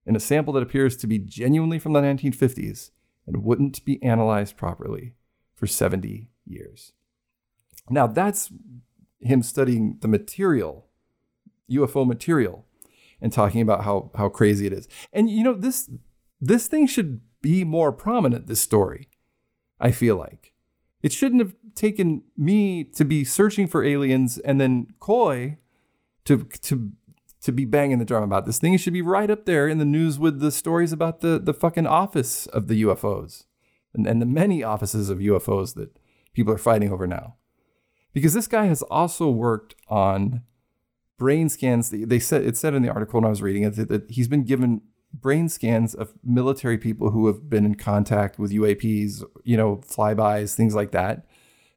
[0.06, 2.92] In a sample that appears to be genuinely from the 1950s
[3.28, 5.14] and wouldn't be analyzed properly
[5.54, 6.94] for 70 years.
[7.90, 8.52] Now, that's
[9.20, 10.88] him studying the material
[11.70, 12.66] UFO material
[13.22, 14.88] and talking about how how crazy it is.
[15.14, 15.90] And you know this
[16.40, 19.10] this thing should be more prominent this story.
[19.80, 20.54] I feel like
[21.02, 25.58] it shouldn't have taken me to be searching for aliens and then Coy
[26.26, 26.92] to to
[27.42, 28.74] to be banging the drum about this thing.
[28.74, 31.54] It should be right up there in the news with the stories about the the
[31.54, 33.46] fucking office of the UFOs
[33.94, 35.98] and, and the many offices of UFOs that
[36.34, 37.36] people are fighting over now.
[38.14, 40.44] Because this guy has also worked on
[41.20, 41.92] brain scans.
[41.92, 44.28] They said it said in the article when I was reading it that, that he's
[44.28, 44.82] been given
[45.14, 50.56] brain scans of military people who have been in contact with UAPs, you know, flybys,
[50.56, 51.28] things like that.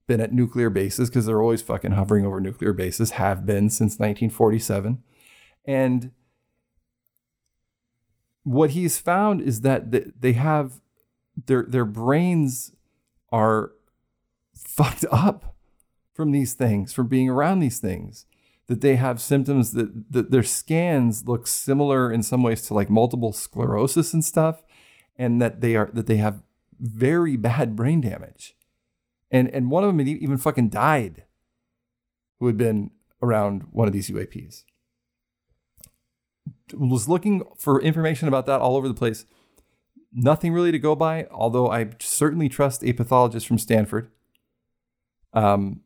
[0.06, 3.12] Been at nuclear bases because they're always fucking hovering over nuclear bases.
[3.12, 5.02] Have been since 1947,
[5.64, 6.10] and
[8.42, 10.80] what he's found is that they have
[11.46, 12.72] their their brains
[13.30, 13.72] are
[14.54, 15.54] fucked up
[16.12, 18.26] from these things, from being around these things
[18.72, 22.88] that they have symptoms that, that their scans look similar in some ways to like
[22.88, 24.62] multiple sclerosis and stuff,
[25.14, 26.42] and that they are that they have
[26.80, 28.56] very bad brain damage.
[29.30, 31.24] And and one of them even fucking died
[32.40, 32.92] who had been
[33.22, 34.64] around one of these UAPs.
[36.72, 39.26] Was looking for information about that all over the place.
[40.14, 44.10] Nothing really to go by, although I certainly trust a pathologist from Stanford.
[45.34, 45.81] Um,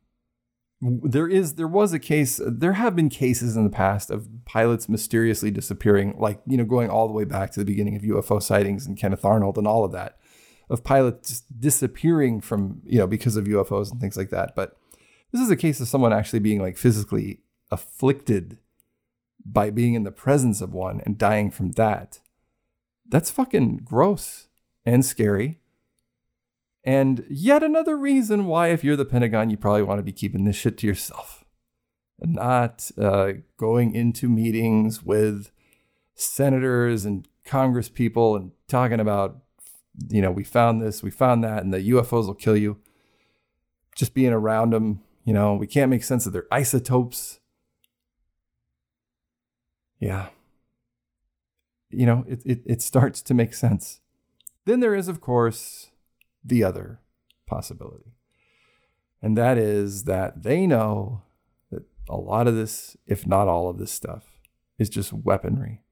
[1.02, 4.88] there is there was a case there have been cases in the past of pilots
[4.88, 8.42] mysteriously disappearing like you know going all the way back to the beginning of UFO
[8.42, 10.18] sightings and Kenneth Arnold and all of that
[10.68, 14.54] of pilots disappearing from you know because of UFOs and things like that.
[14.54, 14.76] But
[15.32, 18.58] this is a case of someone actually being like physically afflicted
[19.44, 22.20] by being in the presence of one and dying from that.
[23.08, 24.48] That's fucking gross
[24.84, 25.60] and scary
[26.86, 30.44] and yet another reason why, if you're the Pentagon, you probably want to be keeping
[30.44, 31.44] this shit to yourself
[32.20, 35.50] and not uh, going into meetings with
[36.14, 39.38] senators and Congress people and talking about,
[40.08, 42.78] you know, we found this, we found that, and the UFOs will kill you.
[43.96, 47.40] Just being around them, you know, we can't make sense of their isotopes.
[49.98, 50.28] Yeah.
[51.90, 54.00] You know, it, it, it starts to make sense.
[54.66, 55.90] Then there is, of course,
[56.46, 57.00] the other
[57.46, 58.12] possibility.
[59.20, 61.22] And that is that they know
[61.70, 64.40] that a lot of this, if not all of this stuff,
[64.78, 65.82] is just weaponry.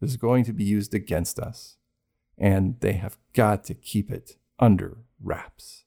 [0.00, 1.76] Is going to be used against us.
[2.36, 5.84] And they have got to keep it under wraps.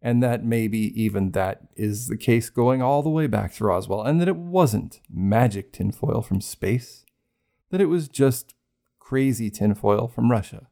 [0.00, 4.02] And that maybe even that is the case going all the way back to Roswell,
[4.02, 7.04] and that it wasn't magic tinfoil from space,
[7.70, 8.54] that it was just
[8.98, 10.68] crazy tinfoil from Russia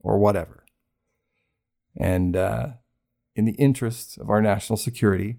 [0.00, 0.61] or whatever.
[1.96, 2.68] And uh,
[3.34, 5.36] in the interest of our national security,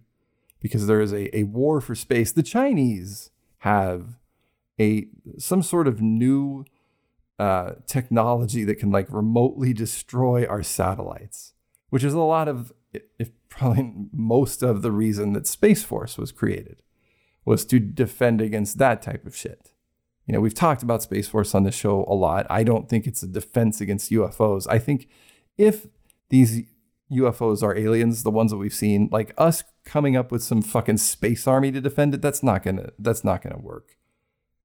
[0.59, 4.17] because there is a, a war for space, the Chinese have
[4.79, 6.65] a some sort of new
[7.39, 11.53] uh, technology that can like remotely destroy our satellites,
[11.89, 12.71] which is a lot of,
[13.19, 16.81] if probably most of the reason that Space Force was created,
[17.45, 19.73] was to defend against that type of shit.
[20.25, 22.47] You know, we've talked about Space Force on this show a lot.
[22.49, 24.65] I don't think it's a defense against UFOs.
[24.69, 25.09] I think
[25.57, 25.87] if
[26.33, 26.63] these
[27.11, 30.97] UFOs are aliens, the ones that we've seen, like us coming up with some fucking
[30.97, 33.97] space army to defend it, that's not gonna that's not gonna work.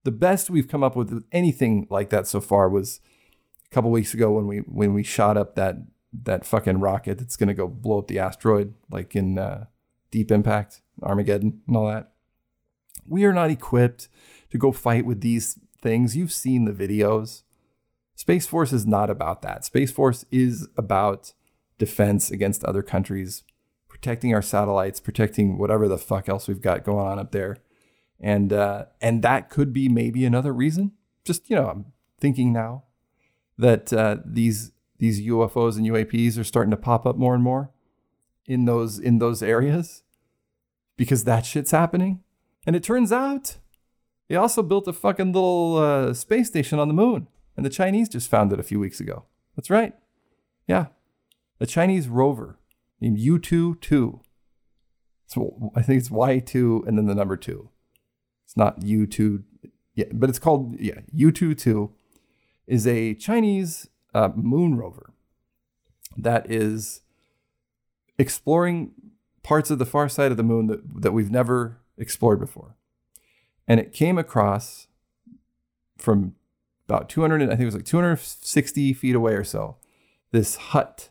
[0.04, 3.00] The best we've come up with anything like that so far was
[3.70, 5.76] a couple weeks ago when we when we shot up that
[6.22, 9.66] that fucking rocket that's gonna go blow up the asteroid, like in uh,
[10.10, 12.12] Deep Impact, Armageddon, and all that.
[13.06, 14.08] We are not equipped
[14.52, 16.16] to go fight with these things.
[16.16, 17.42] You've seen the videos.
[18.14, 19.66] Space Force is not about that.
[19.66, 21.34] Space Force is about
[21.78, 23.44] defense against other countries,
[23.88, 27.58] protecting our satellites, protecting whatever the fuck else we've got going on up there.
[28.20, 30.92] And uh, and that could be maybe another reason.
[31.24, 31.86] Just you know, I'm
[32.20, 32.84] thinking now
[33.56, 37.70] that uh, these these UFOs and UAPs are starting to pop up more and more
[38.46, 40.02] in those in those areas
[40.96, 42.20] because that shit's happening.
[42.66, 43.58] And it turns out
[44.28, 48.08] they also built a fucking little uh, space station on the moon, and the Chinese
[48.08, 49.24] just found it a few weeks ago.
[49.56, 49.94] That's right.
[50.66, 50.86] Yeah.
[51.60, 52.58] A Chinese rover
[53.00, 54.20] named Yutu 2.
[55.26, 57.68] So I think it's Y2 and then the number 2.
[58.44, 59.42] It's not U2,
[59.94, 61.90] yeah, but it's called, yeah, Yutu 2
[62.66, 65.12] is a Chinese uh, moon rover
[66.16, 67.02] that is
[68.18, 68.92] exploring
[69.42, 72.76] parts of the far side of the moon that, that we've never explored before
[73.68, 74.88] and it came across
[75.98, 76.34] from
[76.88, 79.76] about 200, I think it was like 260 feet away or so,
[80.32, 81.10] this hut.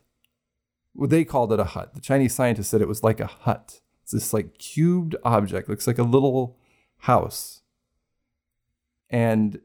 [0.98, 1.94] Well, they called it a hut.
[1.94, 3.82] The Chinese scientists said it was like a hut.
[4.04, 6.58] It's this like cubed object, looks like a little
[7.00, 7.62] house.
[9.10, 9.62] And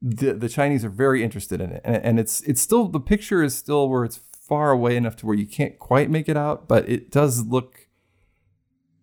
[0.00, 3.42] the the Chinese are very interested in it, and, and it's it's still the picture
[3.42, 6.68] is still where it's far away enough to where you can't quite make it out,
[6.68, 7.88] but it does look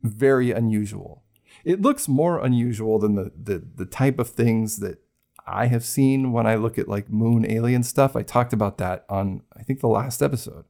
[0.03, 1.23] very unusual
[1.63, 4.99] it looks more unusual than the, the the type of things that
[5.45, 8.15] I have seen when I look at like moon alien stuff.
[8.15, 10.65] I talked about that on I think the last episode.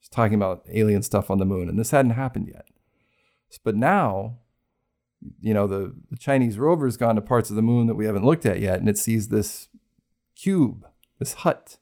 [0.00, 2.66] Was talking about alien stuff on the moon, and this hadn't happened yet.
[3.64, 4.38] But now,
[5.40, 8.24] you know, the, the Chinese rover's gone to parts of the moon that we haven't
[8.24, 9.68] looked at yet, and it sees this
[10.36, 10.86] cube,
[11.18, 11.76] this hut.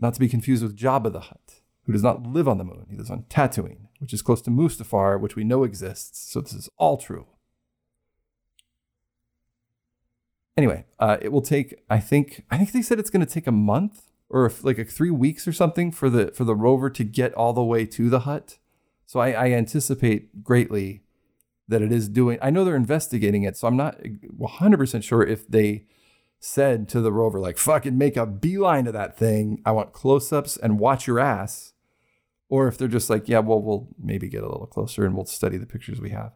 [0.00, 2.86] Not to be confused with Jabba the Hutt, who does not live on the moon.
[2.88, 6.32] He lives on Tatooine which is close to Mustafar, which we know exists.
[6.32, 7.26] So this is all true.
[10.56, 11.82] Anyway, uh, it will take.
[11.88, 12.44] I think.
[12.50, 15.48] I think they said it's going to take a month or if, like three weeks
[15.48, 18.58] or something for the for the rover to get all the way to the hut.
[19.06, 21.02] So I, I anticipate greatly
[21.66, 22.38] that it is doing.
[22.42, 25.86] I know they're investigating it, so I'm not 100% sure if they
[26.40, 29.62] said to the rover like fucking make a beeline to that thing.
[29.64, 31.72] I want close-ups and watch your ass
[32.48, 35.26] or if they're just like, yeah, well, we'll maybe get a little closer and we'll
[35.26, 36.32] study the pictures we have.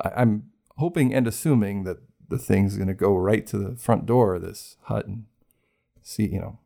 [0.00, 1.98] I, am hoping and assuming that
[2.28, 5.24] the thing's going to go right to the front door of this hut and
[6.02, 6.58] see, you know,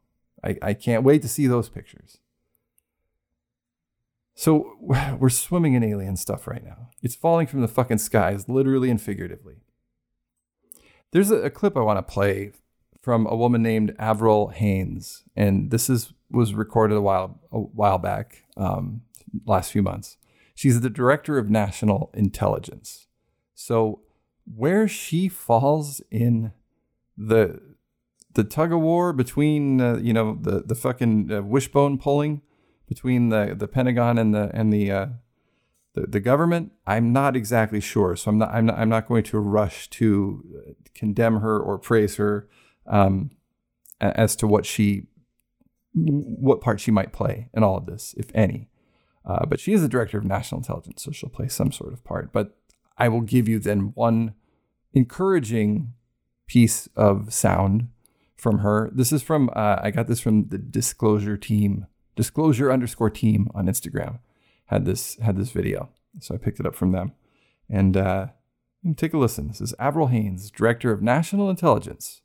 [0.45, 2.19] I, I can't wait to see those pictures.
[4.35, 6.89] So we're swimming in alien stuff right now.
[7.03, 9.57] It's falling from the fucking skies, literally and figuratively.
[11.13, 12.53] There's a, a clip I want to play
[13.03, 17.99] from a woman named Avril Haines, and this is was recorded a while a while
[17.99, 19.03] back, um,
[19.47, 20.17] last few months.
[20.55, 23.09] She's the director of national intelligence.
[23.55, 24.03] So
[24.45, 26.53] where she falls in
[27.17, 27.61] the
[28.35, 32.43] the tug of war between uh, you know the the fucking uh, wishbone pulling
[32.89, 35.07] between the the Pentagon and the and the, uh,
[35.95, 38.17] the the government, I'm not exactly sure.
[38.17, 42.17] So I'm not I'm not, I'm not going to rush to condemn her or praise
[42.17, 42.49] her
[42.87, 43.31] um,
[44.01, 45.07] as to what she
[45.93, 48.69] what part she might play in all of this, if any.
[49.25, 52.03] Uh, but she is the director of national intelligence, so she'll play some sort of
[52.05, 52.33] part.
[52.33, 52.57] But
[52.99, 54.35] I will give you then one
[54.93, 55.93] encouraging
[56.47, 57.89] piece of sound
[58.41, 58.91] from her.
[58.93, 61.87] This is from, uh, I got this from the disclosure team,
[62.17, 64.19] Disclosure underscore team on Instagram
[64.67, 65.89] had this had this video,
[66.19, 67.13] so I picked it up from them,
[67.69, 68.27] and uh,
[68.97, 69.49] take a listen.
[69.49, 72.21] This is Avril Haines, director of national intelligence,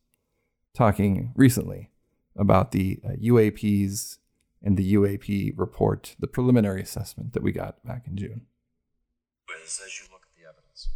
[0.74, 1.92] talking recently
[2.36, 4.18] about the uh, UAPs
[4.62, 8.42] and the UAP report, the preliminary assessment that we got back in June.
[9.64, 10.90] As you look at the evidence.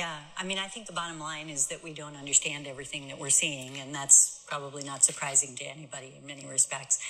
[0.00, 3.18] Yeah, I mean, I think the bottom line is that we don't understand everything that
[3.18, 7.00] we're seeing, and that's probably not surprising to anybody in many respects.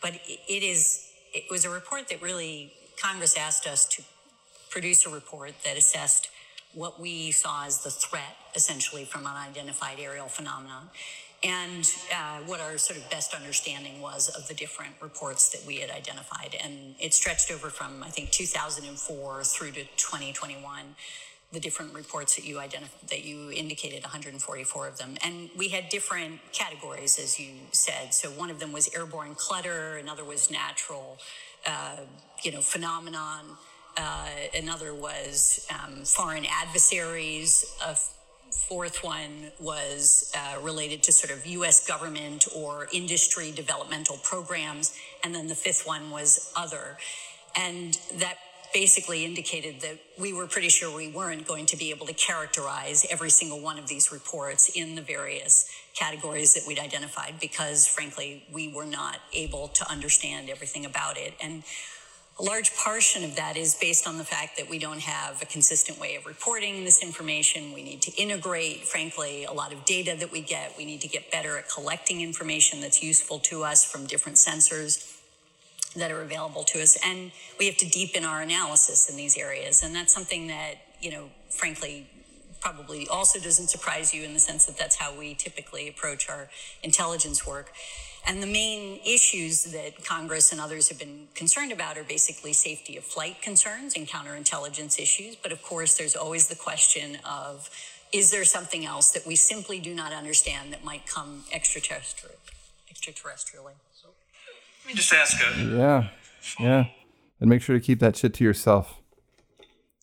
[0.00, 2.72] But it is, it was a report that really,
[3.02, 4.02] Congress asked us to
[4.70, 6.28] produce a report that assessed
[6.72, 10.88] what we saw as the threat, essentially, from unidentified aerial phenomenon
[11.42, 15.78] and uh, what our sort of best understanding was of the different reports that we
[15.78, 16.54] had identified.
[16.62, 20.94] And it stretched over from, I think, 2004 through to 2021
[21.52, 25.16] the different reports that you identified that you indicated 144 of them.
[25.24, 28.12] And we had different categories as you said.
[28.14, 31.18] So one of them was airborne clutter another was natural
[31.66, 31.98] uh,
[32.42, 33.44] you know phenomenon
[33.96, 37.96] uh, another was um, foreign adversaries a
[38.56, 45.34] fourth one was uh, related to sort of US government or industry developmental programs and
[45.34, 46.96] then the fifth one was other.
[47.56, 48.38] And that
[48.72, 53.06] basically indicated that we were pretty sure we weren't going to be able to characterize
[53.10, 58.44] every single one of these reports in the various categories that we'd identified because, frankly,
[58.52, 61.34] we were not able to understand everything about it.
[61.42, 61.62] And
[62.38, 65.46] a large portion of that is based on the fact that we don't have a
[65.46, 67.72] consistent way of reporting this information.
[67.72, 70.74] We need to integrate, frankly, a lot of data that we get.
[70.76, 75.15] We need to get better at collecting information that's useful to us from different sensors
[76.00, 76.96] that are available to us.
[77.04, 79.82] And we have to deepen our analysis in these areas.
[79.82, 82.08] And that's something that, you know, frankly,
[82.60, 86.48] probably also doesn't surprise you in the sense that that's how we typically approach our
[86.82, 87.72] intelligence work.
[88.26, 92.96] And the main issues that Congress and others have been concerned about are basically safety
[92.96, 95.36] of flight concerns and counterintelligence issues.
[95.36, 97.70] But of course, there's always the question of
[98.12, 102.36] is there something else that we simply do not understand that might come extraterrestrially?
[102.90, 103.74] extraterrestrially?
[104.86, 105.62] Let me just ask a.
[105.64, 106.08] Yeah,
[106.60, 106.84] yeah,
[107.40, 109.00] and make sure to keep that shit to yourself,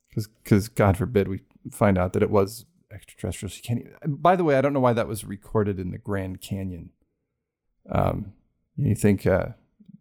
[0.09, 1.39] because because God forbid we
[1.71, 3.55] find out that it was extraterrestrials.
[3.55, 3.79] You can't.
[3.79, 6.89] Even, by the way, I don't know why that was recorded in the Grand Canyon.
[7.89, 8.33] Um,
[8.75, 9.53] you think uh,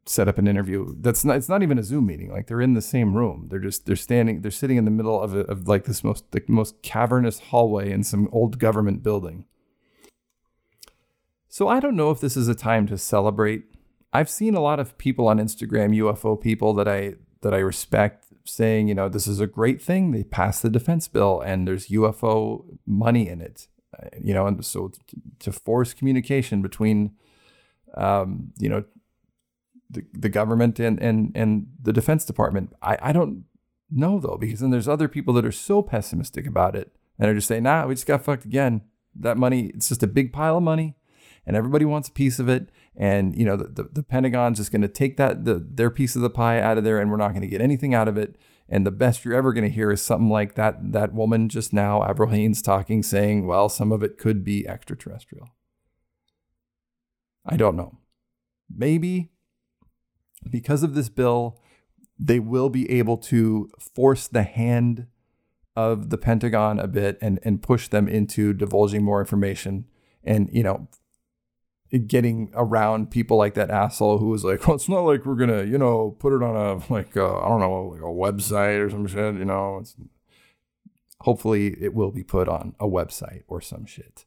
[0.04, 0.96] set up an interview?
[0.98, 1.36] That's not.
[1.36, 2.32] It's not even a Zoom meeting.
[2.32, 3.46] Like they're in the same room.
[3.50, 4.40] They're just they're standing.
[4.40, 7.92] They're sitting in the middle of a, of like this most the most cavernous hallway
[7.92, 9.44] in some old government building.
[11.48, 13.66] So I don't know if this is a time to celebrate
[14.12, 18.26] I've seen a lot of people on Instagram, UFO people that I that I respect,
[18.44, 20.12] saying, you know, this is a great thing.
[20.12, 23.68] They passed the defense bill, and there's UFO money in it.
[23.98, 24.92] Uh, you know, and so
[25.40, 27.12] to force communication between,
[27.94, 28.84] um, you know,
[29.90, 32.74] the, the government and and and the Defense Department.
[32.82, 33.44] I I don't
[33.90, 37.34] know though, because then there's other people that are so pessimistic about it and are
[37.34, 38.82] just saying, nah, we just got fucked again.
[39.14, 40.96] That money, it's just a big pile of money,
[41.46, 44.70] and everybody wants a piece of it and you know the, the, the pentagon's just
[44.70, 47.16] going to take that the, their piece of the pie out of there and we're
[47.16, 48.36] not going to get anything out of it.
[48.68, 51.72] And the best you're ever going to hear is something like that that woman just
[51.72, 55.48] now avril haines talking saying well some of it could be extraterrestrial.
[57.46, 57.98] I don't know.
[58.74, 59.30] Maybe
[60.50, 61.58] because of this bill
[62.18, 65.06] they will be able to force the hand
[65.74, 69.86] of the pentagon a bit and and push them into divulging more information.
[70.22, 70.88] And you know
[71.98, 75.64] getting around people like that asshole who was like, well, it's not like we're gonna,
[75.64, 78.90] you know, put it on a like uh, I don't know, like a website or
[78.90, 79.34] some shit.
[79.34, 79.94] You know, it's,
[81.20, 84.24] hopefully it will be put on a website or some shit.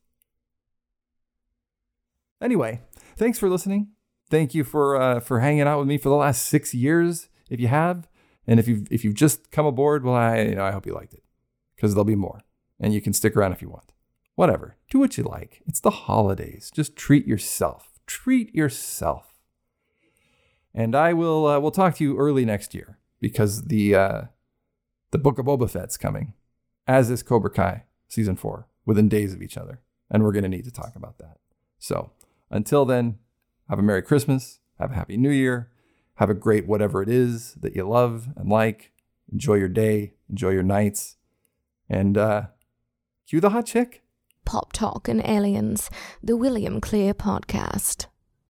[2.41, 2.81] Anyway,
[3.17, 3.87] thanks for listening.
[4.29, 7.29] Thank you for uh, for hanging out with me for the last six years.
[7.49, 8.07] If you have,
[8.45, 10.93] and if you if you've just come aboard, well, I you know I hope you
[10.93, 11.23] liked it
[11.75, 12.41] because there'll be more,
[12.79, 13.93] and you can stick around if you want.
[14.35, 14.75] Whatever.
[14.89, 15.61] Do what you like.
[15.65, 16.71] It's the holidays.
[16.73, 17.99] Just treat yourself.
[18.05, 19.39] Treat yourself.
[20.73, 24.21] And I will uh, we'll talk to you early next year because the uh,
[25.11, 26.33] the Book of Boba Fett's coming,
[26.85, 29.81] as is Cobra Kai season four, within days of each other,
[30.11, 31.37] and we're going to need to talk about that.
[31.79, 32.11] So
[32.51, 33.19] until then,
[33.69, 35.71] have a Merry Christmas, have a Happy New Year,
[36.15, 38.91] have a great whatever it is that you love and like.
[39.31, 41.15] Enjoy your day, enjoy your nights,
[41.89, 42.43] and uh,
[43.27, 44.03] cue the hot chick.
[44.45, 45.89] Pop Talk and Aliens,
[46.23, 48.07] the William Clear podcast.